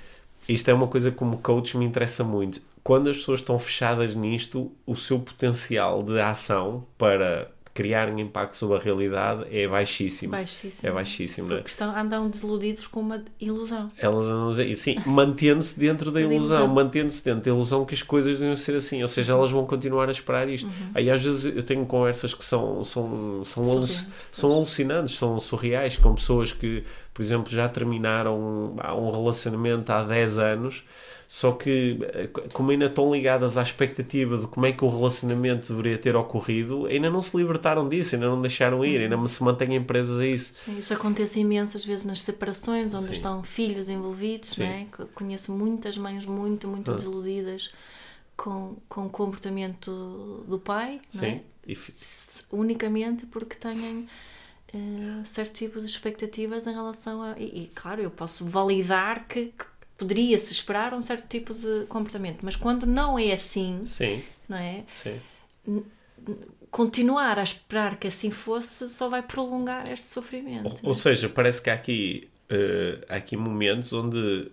isto 0.49 0.69
é 0.69 0.73
uma 0.73 0.87
coisa 0.87 1.11
que 1.11 1.17
como 1.17 1.37
coach 1.37 1.77
me 1.77 1.85
interessa 1.85 2.23
muito. 2.23 2.61
Quando 2.83 3.09
as 3.09 3.17
pessoas 3.17 3.39
estão 3.39 3.57
fechadas 3.57 4.15
nisto, 4.15 4.71
o 4.85 4.95
seu 4.95 5.19
potencial 5.19 6.03
de 6.03 6.19
ação 6.19 6.85
para 6.97 7.51
criarem 7.75 8.21
impacto 8.21 8.55
sobre 8.55 8.77
a 8.77 8.79
realidade 8.79 9.45
é 9.51 9.67
baixíssimo. 9.67 10.31
Baixíssimo. 10.31 10.89
É 10.89 10.91
baixíssimo, 10.93 11.47
Porque 11.49 11.67
estão, 11.67 11.93
andam 11.93 12.29
desiludidos 12.29 12.87
com 12.87 13.01
uma 13.01 13.21
ilusão. 13.37 13.91
Elas 13.97 14.25
andam, 14.27 14.75
sim, 14.75 14.95
mantendo-se 15.05 15.77
dentro 15.77 16.09
da 16.09 16.21
ilusão, 16.21 16.37
ilusão. 16.37 16.67
mantendo-se 16.69 17.21
dentro 17.23 17.41
da 17.41 17.49
ilusão 17.49 17.83
que 17.83 17.93
as 17.93 18.01
coisas 18.01 18.39
devem 18.39 18.55
ser 18.55 18.77
assim, 18.77 19.01
ou 19.01 19.09
seja, 19.09 19.33
elas 19.33 19.51
vão 19.51 19.65
continuar 19.65 20.07
a 20.07 20.11
esperar 20.13 20.47
isto. 20.47 20.67
Uhum. 20.67 20.91
Aí 20.93 21.11
às 21.11 21.21
vezes 21.21 21.53
eu 21.53 21.61
tenho 21.63 21.85
conversas 21.85 22.33
que 22.33 22.45
são, 22.45 22.81
são, 22.81 23.43
são, 23.43 23.85
são 24.31 24.53
alucinantes, 24.53 25.15
são 25.15 25.37
surreais, 25.37 25.97
com 25.97 26.15
pessoas 26.15 26.53
que, 26.53 26.81
por 27.13 27.21
exemplo, 27.21 27.51
já 27.51 27.67
terminaram 27.67 28.39
um, 28.39 28.77
um 28.97 29.11
relacionamento 29.11 29.91
há 29.91 30.01
10 30.01 30.39
anos 30.39 30.83
só 31.27 31.51
que, 31.51 31.97
eh, 32.01 32.27
como 32.53 32.71
ainda 32.71 32.85
estão 32.85 33.13
ligadas 33.13 33.57
à 33.57 33.63
expectativa 33.63 34.37
de 34.37 34.47
como 34.47 34.65
é 34.65 34.71
que 34.71 34.85
o 34.85 34.87
relacionamento 34.87 35.73
deveria 35.73 35.97
ter 35.97 36.15
ocorrido, 36.15 36.85
ainda 36.85 37.09
não 37.09 37.21
se 37.21 37.35
libertaram 37.35 37.89
disso, 37.89 38.15
ainda 38.15 38.27
não 38.27 38.39
deixaram 38.39 38.85
ir, 38.85 39.01
ainda 39.01 39.27
se 39.27 39.43
mantêm 39.43 39.83
presas 39.83 40.19
a 40.19 40.25
isso. 40.25 40.53
Sim, 40.55 40.77
isso 40.77 40.93
acontece 40.93 41.39
imensas 41.39 41.83
vezes 41.83 42.05
nas 42.05 42.21
separações, 42.21 42.93
onde 42.93 43.07
Sim. 43.07 43.11
estão 43.11 43.43
filhos 43.43 43.89
envolvidos. 43.89 44.57
Né? 44.57 44.87
Conheço 45.13 45.51
muitas 45.51 45.97
mães 45.97 46.25
muito, 46.25 46.67
muito 46.67 46.91
ah. 46.91 46.95
desiludidas 46.95 47.71
com, 48.37 48.75
com 48.87 49.07
o 49.07 49.09
comportamento 49.09 50.43
do 50.47 50.59
pai, 50.59 51.01
Sim. 51.09 51.41
E... 51.67 51.77
unicamente 52.51 53.25
porque 53.25 53.55
têm. 53.55 54.07
Uh, 54.73 55.23
certo 55.23 55.53
tipo 55.53 55.79
de 55.79 55.85
expectativas 55.85 56.67
em 56.67 56.73
relação 56.73 57.21
a. 57.21 57.39
E, 57.39 57.63
e 57.63 57.71
claro, 57.73 58.01
eu 58.01 58.11
posso 58.11 58.43
validar 58.43 59.25
que, 59.25 59.45
que 59.45 59.65
poderia-se 59.97 60.51
esperar 60.53 60.93
um 60.93 61.01
certo 61.01 61.27
tipo 61.27 61.53
de 61.53 61.85
comportamento, 61.87 62.39
mas 62.43 62.55
quando 62.55 62.85
não 62.85 63.17
é 63.17 63.31
assim, 63.31 63.83
Sim. 63.85 64.21
não 64.47 64.57
é? 64.57 64.83
Sim. 64.95 65.21
Continuar 66.69 67.39
a 67.39 67.43
esperar 67.43 67.97
que 67.97 68.07
assim 68.07 68.31
fosse 68.31 68.87
só 68.89 69.07
vai 69.07 69.21
prolongar 69.21 69.91
este 69.91 70.11
sofrimento. 70.11 70.79
Ou, 70.83 70.89
ou 70.89 70.93
seja, 70.93 71.29
parece 71.29 71.61
que 71.61 71.69
há 71.69 71.73
aqui 71.73 72.29
Uh, 72.47 73.01
há 73.09 73.15
aqui 73.15 73.35
momentos 73.35 73.91
onde 73.91 74.17
uh, 74.19 74.51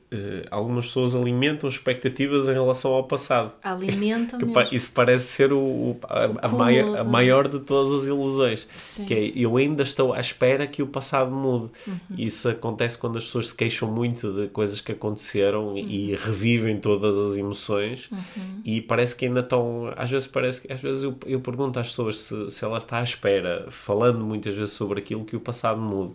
algumas 0.51 0.87
pessoas 0.87 1.15
alimentam 1.15 1.69
expectativas 1.69 2.49
em 2.49 2.53
relação 2.55 2.91
ao 2.95 3.05
passado. 3.05 3.53
Alimentam 3.63 4.39
que, 4.39 4.47
mesmo. 4.47 4.69
Isso 4.73 4.91
parece 4.95 5.27
ser 5.27 5.53
o, 5.53 5.59
o 5.59 6.01
a, 6.05 6.47
a, 6.47 6.49
maior, 6.49 6.99
a, 7.01 7.05
maior, 7.05 7.49
de 7.49 7.61
todas 7.61 8.01
as 8.01 8.07
ilusões. 8.07 8.67
Sim. 8.73 9.05
Que 9.05 9.13
é, 9.13 9.33
eu 9.37 9.59
ainda 9.59 9.83
estou 9.83 10.15
à 10.15 10.21
espera 10.21 10.67
que 10.67 10.83
o 10.83 10.87
passado 10.87 11.31
mude. 11.31 11.71
Uhum. 11.87 11.97
Isso 12.17 12.49
acontece 12.49 12.97
quando 12.97 13.19
as 13.19 13.25
pessoas 13.25 13.49
se 13.49 13.55
queixam 13.55 13.91
muito 13.91 14.33
de 14.33 14.49
coisas 14.49 14.81
que 14.81 14.93
aconteceram 14.93 15.75
uhum. 15.75 15.77
e 15.77 16.17
revivem 16.17 16.79
todas 16.79 17.15
as 17.15 17.37
emoções 17.37 18.09
uhum. 18.11 18.63
e 18.65 18.81
parece 18.81 19.15
que 19.15 19.27
ainda 19.27 19.41
estão... 19.41 19.93
Às 19.99 20.11
vezes 20.11 20.27
parece. 20.27 20.63
Às 20.73 20.81
vezes 20.81 21.03
eu, 21.03 21.15
eu 21.27 21.41
pergunto 21.41 21.79
às 21.79 21.89
pessoas 21.89 22.17
se, 22.17 22.51
se 22.51 22.65
ela 22.65 22.79
está 22.79 23.01
à 23.01 23.03
espera, 23.03 23.67
falando 23.69 24.25
muitas 24.25 24.55
vezes 24.55 24.73
sobre 24.73 24.99
aquilo, 24.99 25.27
que 25.27 25.37
o 25.37 25.41
passado 25.41 25.79
mude. 25.79 26.15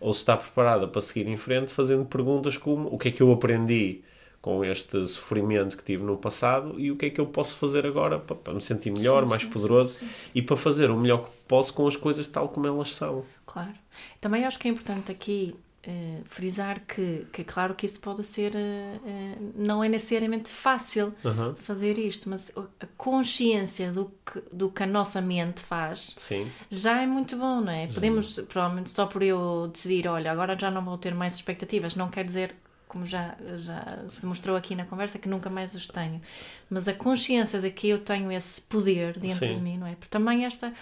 Ou 0.00 0.14
se 0.14 0.20
está 0.20 0.34
preparada 0.34 0.88
para 0.88 1.02
seguir 1.02 1.17
seguir 1.18 1.28
em 1.28 1.36
frente 1.36 1.72
fazendo 1.72 2.04
perguntas 2.04 2.56
como 2.56 2.88
o 2.88 2.98
que 2.98 3.08
é 3.08 3.10
que 3.10 3.22
eu 3.22 3.32
aprendi 3.32 4.02
com 4.40 4.64
este 4.64 5.04
sofrimento 5.06 5.76
que 5.76 5.82
tive 5.82 6.04
no 6.04 6.16
passado 6.16 6.78
e 6.78 6.92
o 6.92 6.96
que 6.96 7.06
é 7.06 7.10
que 7.10 7.20
eu 7.20 7.26
posso 7.26 7.56
fazer 7.56 7.84
agora 7.84 8.18
para, 8.18 8.36
para 8.36 8.54
me 8.54 8.60
sentir 8.60 8.90
melhor, 8.90 9.24
sim, 9.24 9.28
mais 9.28 9.42
sim, 9.42 9.48
poderoso 9.50 9.98
sim, 9.98 10.08
e 10.34 10.40
para 10.40 10.56
fazer 10.56 10.90
o 10.90 10.96
melhor 10.96 11.24
que 11.24 11.30
posso 11.48 11.74
com 11.74 11.86
as 11.86 11.96
coisas 11.96 12.26
tal 12.26 12.48
como 12.48 12.66
elas 12.66 12.94
são. 12.94 13.24
Claro. 13.44 13.74
Também 14.20 14.44
acho 14.44 14.58
que 14.58 14.68
é 14.68 14.70
importante 14.70 15.10
aqui 15.10 15.56
uh, 15.88 16.24
frisar 16.26 16.80
que, 16.86 17.26
que, 17.32 17.42
claro 17.42 17.74
que 17.74 17.86
isso 17.86 17.98
pode 18.00 18.22
ser, 18.22 18.52
uh, 18.52 18.56
uh, 18.56 19.52
não 19.56 19.82
é 19.82 19.88
necessariamente 19.88 20.50
fácil 20.50 21.14
-huh. 21.24 21.56
fazer 21.56 21.98
isto, 21.98 22.28
mas 22.28 22.52
a 22.56 22.86
consciência 22.96 23.90
do 23.90 24.12
que, 24.24 24.42
do 24.52 24.68
que 24.70 24.82
a 24.82 24.86
nossa 24.86 25.20
mente 25.20 25.60
faz 25.60 26.14
Sim. 26.16 26.50
já 26.70 27.02
é 27.02 27.06
muito 27.06 27.36
bom, 27.36 27.60
não 27.60 27.72
é? 27.72 27.86
Já. 27.88 27.94
Podemos, 27.94 28.38
provavelmente, 28.40 28.90
só 28.90 29.06
por 29.06 29.22
eu 29.22 29.68
decidir, 29.72 30.06
olha, 30.06 30.30
agora 30.30 30.56
já 30.58 30.70
não 30.70 30.84
vou 30.84 30.98
ter 30.98 31.14
mais 31.14 31.34
expectativas, 31.34 31.94
não 31.94 32.08
quer 32.08 32.24
dizer 32.24 32.54
como 32.86 33.04
já, 33.04 33.36
já 33.58 34.04
se 34.08 34.24
mostrou 34.24 34.56
aqui 34.56 34.74
na 34.74 34.86
conversa, 34.86 35.18
que 35.18 35.28
nunca 35.28 35.50
mais 35.50 35.74
os 35.74 35.86
tenho. 35.88 36.22
Mas 36.70 36.88
a 36.88 36.94
consciência 36.94 37.60
de 37.60 37.70
que 37.70 37.86
eu 37.86 37.98
tenho 37.98 38.32
esse 38.32 38.62
poder 38.62 39.18
dentro 39.18 39.46
Sim. 39.46 39.56
de 39.56 39.60
mim, 39.60 39.76
não 39.76 39.86
é? 39.86 39.94
Porque 39.94 40.08
também 40.08 40.46
esta, 40.46 40.72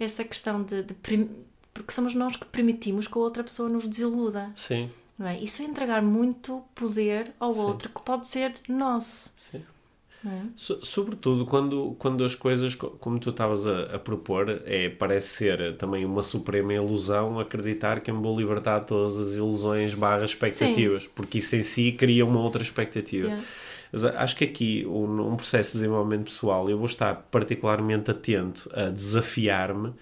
essa 0.00 0.24
questão 0.24 0.62
de, 0.62 0.82
de 0.82 0.94
porque 1.82 1.94
somos 1.94 2.14
nós 2.14 2.36
que 2.36 2.46
permitimos 2.46 3.06
que 3.06 3.18
a 3.18 3.20
outra 3.20 3.44
pessoa 3.44 3.68
nos 3.68 3.86
desiluda. 3.86 4.50
Sim. 4.56 4.90
Não 5.18 5.26
é? 5.26 5.38
Isso 5.38 5.62
é 5.62 5.64
entregar 5.64 6.02
muito 6.02 6.62
poder 6.74 7.32
ao 7.38 7.54
Sim. 7.54 7.60
outro 7.60 7.88
que 7.90 8.00
pode 8.02 8.26
ser 8.26 8.54
nosso. 8.68 9.34
Sim. 9.50 9.62
É? 10.24 10.42
So, 10.54 10.84
sobretudo 10.84 11.44
quando, 11.44 11.96
quando 11.98 12.24
as 12.24 12.34
coisas, 12.34 12.76
como 12.76 13.18
tu 13.18 13.30
estavas 13.30 13.66
a, 13.66 13.96
a, 13.96 13.98
propor, 13.98 14.62
é, 14.64 14.88
parece 14.88 15.28
ser 15.28 15.76
também 15.76 16.04
uma 16.04 16.22
suprema 16.22 16.72
ilusão 16.72 17.40
acreditar 17.40 18.00
que 18.00 18.10
eu 18.10 18.14
me 18.14 18.22
vou 18.22 18.38
libertar 18.38 18.80
de 18.80 18.86
todas 18.86 19.18
as 19.18 19.34
ilusões 19.34 19.94
barra 19.94 20.24
expectativas, 20.24 21.02
Sim. 21.02 21.08
porque 21.12 21.38
isso 21.38 21.56
em 21.56 21.64
si 21.64 21.90
cria 21.90 22.24
uma 22.24 22.40
outra 22.40 22.62
expectativa. 22.62 23.26
Yeah. 23.26 23.44
Mas 23.90 24.04
acho 24.04 24.36
que 24.36 24.44
aqui, 24.44 24.86
um, 24.86 25.32
um 25.32 25.36
processo 25.36 25.72
de 25.72 25.78
desenvolvimento 25.78 26.24
pessoal, 26.24 26.70
eu 26.70 26.78
vou 26.78 26.86
estar 26.86 27.14
particularmente 27.30 28.10
atento 28.10 28.70
a 28.72 28.86
desafiar-me 28.86 29.92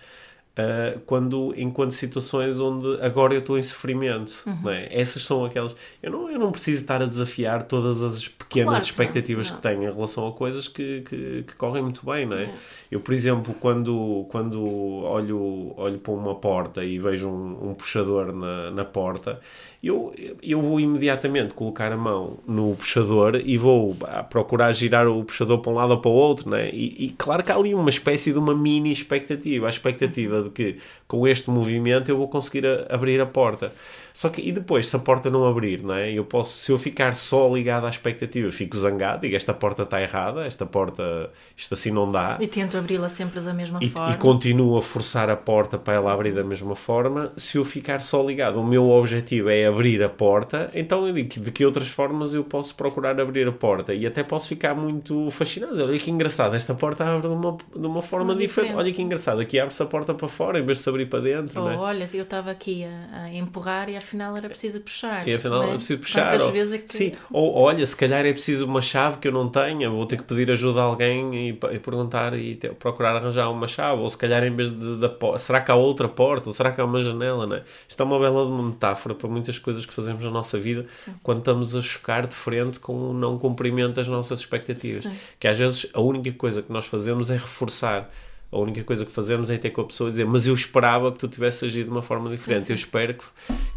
Uh, 0.61 1.01
quando 1.07 1.55
enquanto 1.57 1.93
situações 1.93 2.59
onde 2.59 3.01
agora 3.01 3.33
eu 3.33 3.39
estou 3.39 3.57
em 3.57 3.63
sofrimento 3.63 4.43
uhum. 4.45 4.69
é? 4.69 4.89
essas 4.91 5.25
são 5.25 5.45
aquelas 5.45 5.77
eu 6.03 6.11
não, 6.11 6.29
eu 6.29 6.39
não 6.39 6.51
preciso 6.51 6.81
estar 6.81 7.01
a 7.01 7.07
desafiar 7.07 7.63
todas 7.63 8.03
as 8.03 8.27
pequenas 8.27 8.71
claro, 8.71 8.85
expectativas 8.85 9.47
não, 9.47 9.55
não. 9.55 9.61
que 9.61 9.69
tenho 9.69 9.83
em 9.85 9.95
relação 9.95 10.27
a 10.27 10.33
coisas 10.33 10.67
que, 10.67 11.03
que, 11.03 11.45
que 11.47 11.55
correm 11.55 11.83
muito 11.83 12.05
bem 12.05 12.27
não 12.27 12.37
é? 12.37 12.43
é? 12.45 12.55
eu 12.91 13.01
por 13.01 13.15
exemplo 13.15 13.55
quando, 13.55 14.27
quando 14.29 14.61
olho, 14.61 15.73
olho 15.77 15.99
para 15.99 16.13
uma 16.13 16.35
porta 16.35 16.85
e 16.85 16.99
vejo 16.99 17.29
um, 17.29 17.71
um 17.71 17.75
puxador 17.75 18.33
na, 18.33 18.71
na 18.71 18.85
porta 18.85 19.41
eu, 19.83 20.13
eu 20.43 20.61
vou 20.61 20.79
imediatamente 20.79 21.55
colocar 21.55 21.91
a 21.91 21.97
mão 21.97 22.39
no 22.47 22.77
puxador 22.77 23.41
e 23.43 23.57
vou 23.57 23.97
procurar 24.29 24.73
girar 24.73 25.09
o 25.09 25.25
puxador 25.25 25.59
para 25.59 25.73
um 25.73 25.75
lado 25.75 25.93
ou 25.93 25.99
para 25.99 26.11
o 26.11 26.15
outro, 26.15 26.51
né? 26.51 26.69
E, 26.71 27.07
e, 27.07 27.15
claro 27.17 27.43
que 27.43 27.51
há 27.51 27.57
ali 27.57 27.75
uma 27.75 27.89
espécie 27.89 28.31
de 28.31 28.39
uma 28.39 28.55
mini 28.55 28.93
expectativa, 28.93 29.67
a 29.67 29.71
expectativa 29.71 30.43
de 30.43 30.51
que 30.51 30.77
com 31.09 31.27
este 31.27 31.51
movimento 31.51 32.11
eu 32.11 32.19
vou 32.19 32.29
conseguir 32.29 32.67
a, 32.67 32.95
abrir 32.95 33.21
a 33.23 33.27
porta. 33.27 33.73
Só 34.21 34.29
que, 34.29 34.43
e 34.43 34.53
depois, 34.53 34.87
se 34.87 34.95
a 34.95 34.99
porta 34.99 35.31
não 35.31 35.47
abrir, 35.47 35.83
não 35.83 35.95
é? 35.95 36.13
Eu 36.13 36.27
posso, 36.27 36.53
se 36.59 36.71
eu 36.71 36.79
ficar 36.79 37.15
só 37.15 37.49
ligado 37.51 37.87
à 37.87 37.89
expectativa, 37.89 38.53
fico 38.53 38.77
zangado, 38.77 39.23
digo 39.23 39.35
esta 39.35 39.55
porta 39.55 39.85
está 39.85 39.99
errada, 39.99 40.45
esta 40.45 40.67
porta, 40.67 41.31
isto 41.57 41.73
assim 41.73 41.91
não 41.91 42.13
dá. 42.13 42.37
E 42.39 42.47
tento 42.47 42.77
abri-la 42.77 43.09
sempre 43.09 43.41
da 43.41 43.55
mesma 43.55 43.79
E, 43.81 43.89
forma. 43.89 44.13
e 44.13 44.19
continuo 44.19 44.77
a 44.77 44.83
forçar 44.83 45.31
a 45.31 45.37
porta 45.37 45.79
para 45.79 45.95
ela 45.95 46.13
abrir 46.13 46.35
da 46.35 46.45
mesma 46.45 46.77
forma. 46.77 47.33
Se 47.35 47.57
eu 47.57 47.65
ficar 47.65 48.03
só 48.03 48.23
ligado, 48.23 48.61
o 48.61 48.67
meu 48.67 48.91
objetivo 48.91 49.49
é 49.49 49.65
abrir 49.65 50.03
a 50.03 50.11
porta, 50.11 50.69
então 50.75 51.07
eu 51.07 51.15
digo 51.15 51.31
que 51.31 51.41
de 51.41 51.51
que 51.51 51.65
outras 51.65 51.89
formas 51.89 52.35
eu 52.35 52.45
posso 52.45 52.75
procurar 52.75 53.19
abrir 53.19 53.49
a 53.49 53.53
porta 53.53 53.95
e 53.95 54.07
até 54.07 54.23
posso 54.23 54.49
ficar 54.49 54.75
muito 54.75 55.31
fascinado. 55.31 55.83
Olha 55.83 55.99
que 55.99 56.11
engraçado, 56.11 56.55
esta 56.55 56.75
porta 56.75 57.07
abre 57.07 57.27
de 57.27 57.35
uma, 57.35 57.57
de 57.75 57.87
uma 57.87 58.03
forma 58.03 58.35
diferente. 58.35 58.49
diferente. 58.67 58.77
Olha 58.77 58.93
que 58.93 59.01
engraçado, 59.01 59.41
aqui 59.41 59.59
abre-se 59.59 59.83
a 59.83 59.87
porta 59.87 60.13
para 60.13 60.29
fora 60.29 60.59
em 60.59 60.63
vez 60.63 60.77
de 60.77 60.85
se 60.85 60.91
abrir 60.91 61.07
para 61.07 61.21
dentro. 61.21 61.59
Não 61.59 61.71
é? 61.71 61.77
olha, 61.79 62.07
eu 62.13 62.23
estava 62.23 62.51
aqui 62.51 62.85
a, 62.85 63.23
a 63.23 63.35
empurrar 63.35 63.89
e 63.89 63.97
afinal 64.11 64.37
era 64.37 64.49
preciso 64.49 64.81
puxar. 64.81 65.27
E 65.27 65.35
afinal 65.35 65.63
não 65.63 65.73
é 65.73 65.77
preciso 65.77 66.01
puxar. 66.01 66.29
Quantas 66.29 66.47
ou, 66.47 66.53
vezes 66.53 66.73
é 66.75 66.79
que... 66.79 66.93
Sim, 66.93 67.13
ou 67.33 67.55
olha, 67.57 67.87
se 67.87 67.97
calhar 67.97 68.27
é 68.27 68.33
preciso 68.33 68.67
uma 68.67 68.83
chave 68.83 69.19
que 69.19 69.29
eu 69.29 69.33
não 69.33 69.49
tenha, 69.49 69.89
vou 69.89 70.05
ter 70.05 70.17
que 70.17 70.25
pedir 70.25 70.51
ajuda 70.51 70.81
a 70.81 70.85
alguém 70.85 71.35
e, 71.35 71.49
e 71.51 71.79
perguntar 71.79 72.35
e 72.35 72.57
ter- 72.57 72.75
procurar 72.75 73.15
arranjar 73.17 73.51
uma 73.51 73.69
chave. 73.69 74.03
Ou 74.03 74.11
se 74.11 74.19
calhar 74.19 74.43
em 74.45 74.55
vez 74.55 74.71
de, 74.71 74.97
da 74.99 75.39
será 75.39 75.61
que 75.61 75.71
há 75.71 75.75
outra 75.75 76.09
porta? 76.09 76.49
Ou 76.49 76.55
será 76.55 76.73
que 76.73 76.81
há 76.81 76.85
uma 76.85 77.03
janela? 77.03 77.47
Não 77.47 77.57
é? 77.57 77.63
Isto 77.89 78.03
é 78.03 78.07
uma 78.07 78.19
bela 78.19 78.45
uma 78.45 78.63
metáfora 78.65 79.15
para 79.15 79.29
muitas 79.29 79.59
coisas 79.59 79.87
que 79.87 79.93
fazemos 79.93 80.25
na 80.25 80.31
nossa 80.31 80.59
vida 80.59 80.87
quando 81.23 81.39
estamos 81.39 81.77
a 81.77 81.83
chocar 81.83 82.27
de 82.27 82.35
frente 82.35 82.81
com 82.81 83.11
o 83.11 83.15
não 83.15 83.39
cumprimento 83.39 83.95
das 83.95 84.09
nossas 84.09 84.41
expectativas. 84.41 85.03
Sim. 85.03 85.13
Que 85.39 85.47
às 85.47 85.57
vezes 85.57 85.87
a 85.95 86.01
única 86.01 86.33
coisa 86.33 86.63
que 86.63 86.73
nós 86.73 86.87
fazemos 86.87 87.31
é 87.31 87.35
reforçar. 87.35 88.11
A 88.53 88.59
única 88.59 88.83
coisa 88.83 89.07
que 89.07 89.13
fazemos 89.13 89.49
é 89.49 89.57
ter 89.57 89.71
com 89.71 89.81
a 89.83 89.85
pessoa 89.85 90.09
e 90.09 90.11
dizer 90.11 90.25
mas 90.27 90.45
eu 90.45 90.53
esperava 90.55 91.13
que 91.13 91.19
tu 91.21 91.29
tivesse 91.29 91.65
agido 91.65 91.85
de 91.85 91.91
uma 91.93 92.03
forma 92.03 92.29
diferente. 92.29 92.65
sim. 92.65 92.73
Eu 92.73 92.77
espero 92.77 93.15
que, 93.15 93.25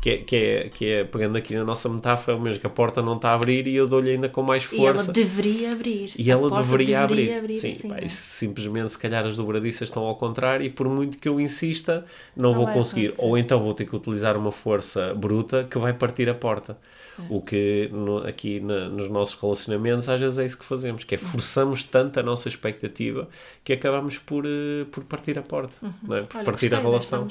que, 0.01 0.09
é, 0.09 0.17
que, 0.17 0.35
é, 0.35 0.69
que 0.69 0.85
é, 0.87 1.03
pegando 1.03 1.37
aqui 1.37 1.53
na 1.55 1.63
nossa 1.63 1.87
metáfora, 1.87 2.39
mesmo 2.39 2.59
que 2.59 2.65
a 2.65 2.69
porta 2.71 2.99
não 3.01 3.15
está 3.15 3.29
a 3.29 3.35
abrir 3.35 3.67
e 3.67 3.75
eu 3.75 3.87
dou-lhe 3.87 4.09
ainda 4.09 4.27
com 4.29 4.41
mais 4.41 4.67
E 4.71 4.83
ela 4.83 4.95
força. 4.95 5.11
deveria 5.13 5.71
abrir. 5.73 6.11
E 6.17 6.31
A 6.31 6.33
ela 6.33 6.49
porta 6.49 6.63
deveria, 6.65 7.01
abrir. 7.03 7.33
abrir 7.33 7.53
Sim, 7.53 7.71
assim, 7.71 7.87
pá, 7.89 7.97
é? 7.99 8.07
simplesmente 8.07 8.91
se 8.93 8.97
calhar 8.97 9.23
as 9.25 9.37
dobradiças 9.37 9.89
estão 9.89 10.03
ao 10.03 10.15
contrário 10.15 10.65
e 10.65 10.69
por 10.71 10.89
muito 10.89 11.19
que 11.19 11.29
eu 11.29 11.39
insista, 11.39 12.03
não, 12.35 12.49
Não 12.51 12.57
vou 12.57 12.67
conseguir. 12.73 13.07
acontecer. 13.09 13.25
Ou 13.27 13.37
então 13.37 13.59
vou 13.63 13.75
ter 13.75 13.85
que 13.85 13.95
utilizar 13.95 14.35
uma 14.35 14.51
força 14.51 15.13
bruta 15.13 15.67
que 15.69 15.77
vai 15.77 15.93
partir 15.93 16.27
a 16.29 16.33
porta. 16.33 16.75
É. 17.19 17.21
O 17.29 17.39
que 17.41 17.89
no- 17.93 18.25
aqui 18.25 18.59
na- 18.59 18.89
nos 18.89 19.07
nossos 19.07 19.39
relacionamentos 19.39 20.09
às 20.09 20.19
vezes 20.19 20.39
é 20.39 20.45
isso 20.47 20.57
que 20.57 20.65
fazemos, 20.65 21.03
que 21.03 21.13
é 21.13 21.17
forçamos 21.19 21.83
tanto 21.83 22.19
a 22.19 22.23
nossa 22.23 22.49
expectativa 22.49 23.29
que 23.63 23.71
acabamos 23.71 24.17
por, 24.17 24.43
eh, 24.47 24.49
por 24.91 25.03
partir 25.03 25.37
a 25.37 25.41
porta, 25.41 25.73
não 25.81 26.15
é? 26.15 26.21
por 26.23 26.35
Uhum. 26.35 26.39
Olha, 26.39 26.45
partir 26.45 26.73
a 26.75 26.79
relação. 26.79 27.27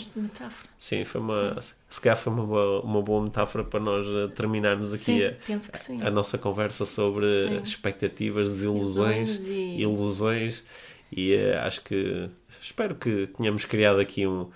Sim, 0.78 1.04
foi 1.04 1.20
uma, 1.20 1.60
se 1.88 2.00
calhar 2.00 2.16
foi 2.16 2.32
uma 2.32 2.44
boa, 2.46 2.80
uma 2.82 3.02
boa 3.02 3.22
metáfora 3.22 3.64
para 3.64 3.80
nós 3.80 4.06
eh, 4.06 4.28
terminarmos 4.34 4.92
aqui 4.92 5.36
Sim, 5.46 5.54
a, 5.54 5.58
sim. 5.58 6.02
a 6.02 6.10
nossa 6.10 6.38
conversa 6.38 6.84
sobre 6.86 7.26
Sim. 7.48 7.60
expectativas, 7.62 8.48
desilusões, 8.50 9.30
Ilusões 9.36 9.48
e- 9.48 9.80
ilusões 9.80 10.64
e 11.10 11.34
eh, 11.34 11.58
acho 11.58 11.82
que 11.82 12.28
espero 12.60 12.94
que 12.94 13.28
tenhamos 13.38 13.64
criado 13.64 14.00
aqui 14.00 14.26
um- 14.26 14.48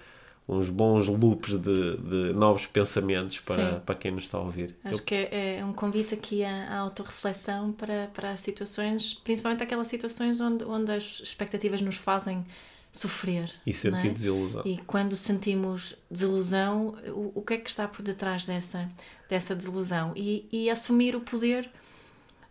uns 0.48 0.70
bons 0.70 1.08
loops 1.08 1.56
de, 1.58 1.96
de 1.96 2.32
novos 2.32 2.66
pensamentos 2.66 3.40
para, 3.40 3.74
Sim. 3.74 3.80
para 3.84 3.94
quem 3.96 4.12
nos 4.12 4.24
está 4.24 4.38
a 4.38 4.42
ouvir. 4.42 4.76
Acho 4.84 5.00
Eu- 5.00 5.04
que 5.04 5.14
é, 5.14 5.56
é 5.58 5.64
um 5.64 5.72
convite 5.72 6.14
aqui 6.14 6.44
à, 6.44 6.68
à 6.68 6.78
autorreflexão 6.78 7.72
para, 7.72 8.08
para 8.14 8.30
as 8.30 8.40
situações, 8.42 9.12
principalmente 9.14 9.62
aquelas 9.62 9.88
situações 9.88 10.40
onde, 10.40 10.64
onde 10.64 10.92
as 10.92 11.20
expectativas 11.20 11.80
nos 11.80 11.96
fazem 11.96 12.46
sofrer. 12.92 13.50
e 13.66 13.74
sentir 13.74 13.90
não 14.04 14.10
é? 14.10 14.10
desilusão. 14.10 14.62
E 14.64 14.78
quando 14.78 15.16
sentimos 15.16 15.94
desilusão, 16.10 16.94
o, 17.08 17.32
o 17.40 17.42
que 17.42 17.54
é 17.54 17.58
que 17.58 17.68
está 17.68 17.86
por 17.88 18.02
detrás 18.02 18.46
dessa, 18.46 18.88
dessa 19.28 19.54
desilusão? 19.54 20.12
E, 20.16 20.48
e 20.52 20.70
assumir 20.70 21.14
o 21.16 21.20
poder 21.20 21.68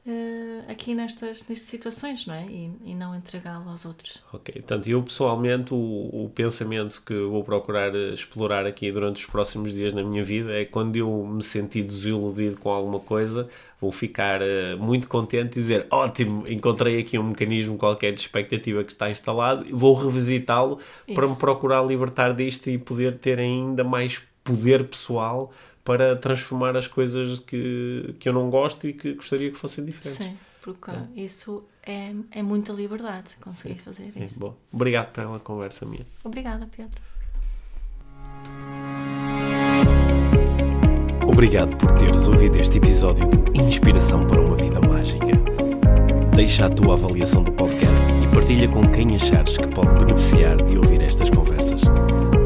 eh, 0.07 0.61
aqui 0.71 0.93
nestas, 0.93 1.47
nestas 1.47 1.61
situações, 1.61 2.27
não 2.27 2.35
é? 2.35 2.45
E, 2.45 2.71
e 2.83 2.93
não 2.93 3.15
entregá-lo 3.15 3.67
aos 3.69 3.85
outros. 3.85 4.21
Ok, 4.31 4.53
portanto, 4.53 4.87
eu 4.87 5.01
pessoalmente, 5.01 5.73
o, 5.73 5.77
o 5.77 6.31
pensamento 6.33 7.01
que 7.03 7.13
vou 7.13 7.43
procurar 7.43 7.95
explorar 7.95 8.67
aqui 8.67 8.91
durante 8.91 9.17
os 9.17 9.25
próximos 9.25 9.73
dias 9.73 9.93
na 9.93 10.03
minha 10.03 10.23
vida 10.23 10.53
é 10.53 10.63
quando 10.63 10.95
eu 10.95 11.25
me 11.25 11.41
sentir 11.41 11.81
desiludido 11.81 12.57
com 12.57 12.69
alguma 12.69 12.99
coisa, 12.99 13.49
vou 13.81 13.91
ficar 13.91 14.43
eh, 14.43 14.75
muito 14.75 15.07
contente 15.07 15.57
e 15.57 15.61
dizer: 15.61 15.87
ótimo, 15.89 16.47
encontrei 16.47 16.99
aqui 16.99 17.17
um 17.17 17.29
mecanismo 17.29 17.75
qualquer 17.75 18.13
de 18.13 18.21
expectativa 18.21 18.83
que 18.83 18.91
está 18.91 19.09
instalado, 19.09 19.65
vou 19.75 19.95
revisitá-lo 19.95 20.77
para 21.15 21.27
me 21.27 21.35
procurar 21.35 21.81
libertar 21.83 22.31
disto 22.33 22.69
e 22.69 22.77
poder 22.77 23.17
ter 23.17 23.39
ainda 23.39 23.83
mais 23.83 24.21
poder 24.43 24.87
pessoal 24.87 25.51
para 25.85 26.15
transformar 26.15 26.75
as 26.75 26.87
coisas 26.87 27.39
que, 27.39 28.15
que 28.19 28.27
eu 28.27 28.33
não 28.33 28.49
gosto 28.49 28.87
e 28.87 28.93
que 28.93 29.13
gostaria 29.13 29.51
que 29.51 29.57
fossem 29.57 29.85
diferentes. 29.85 30.17
Sim, 30.17 30.35
porque 30.61 30.91
isso 31.15 31.63
é, 31.85 32.11
é 32.31 32.41
muita 32.41 32.73
liberdade 32.73 33.35
conseguir 33.39 33.75
fazer 33.75 34.11
Sim, 34.11 34.25
isso. 34.25 34.39
bom. 34.39 34.57
Obrigado 34.73 35.11
pela 35.11 35.39
conversa 35.39 35.85
minha. 35.85 36.05
Obrigada, 36.23 36.67
Pedro. 36.75 36.99
Obrigado 41.27 41.77
por 41.77 41.91
teres 41.91 42.27
ouvido 42.27 42.57
este 42.57 42.79
episódio 42.79 43.27
do 43.27 43.61
Inspiração 43.61 44.25
para 44.25 44.41
uma 44.41 44.55
Vida 44.55 44.81
Mágica. 44.81 45.25
Deixa 46.35 46.65
a 46.65 46.69
tua 46.69 46.95
avaliação 46.95 47.43
do 47.43 47.51
podcast 47.51 48.05
e 48.23 48.33
partilha 48.33 48.67
com 48.67 48.89
quem 48.91 49.15
achares 49.15 49.55
que 49.55 49.67
pode 49.67 49.93
beneficiar 50.03 50.57
de 50.63 50.77
ouvir 50.77 51.01
estas 51.01 51.29
conversas. 51.29 51.54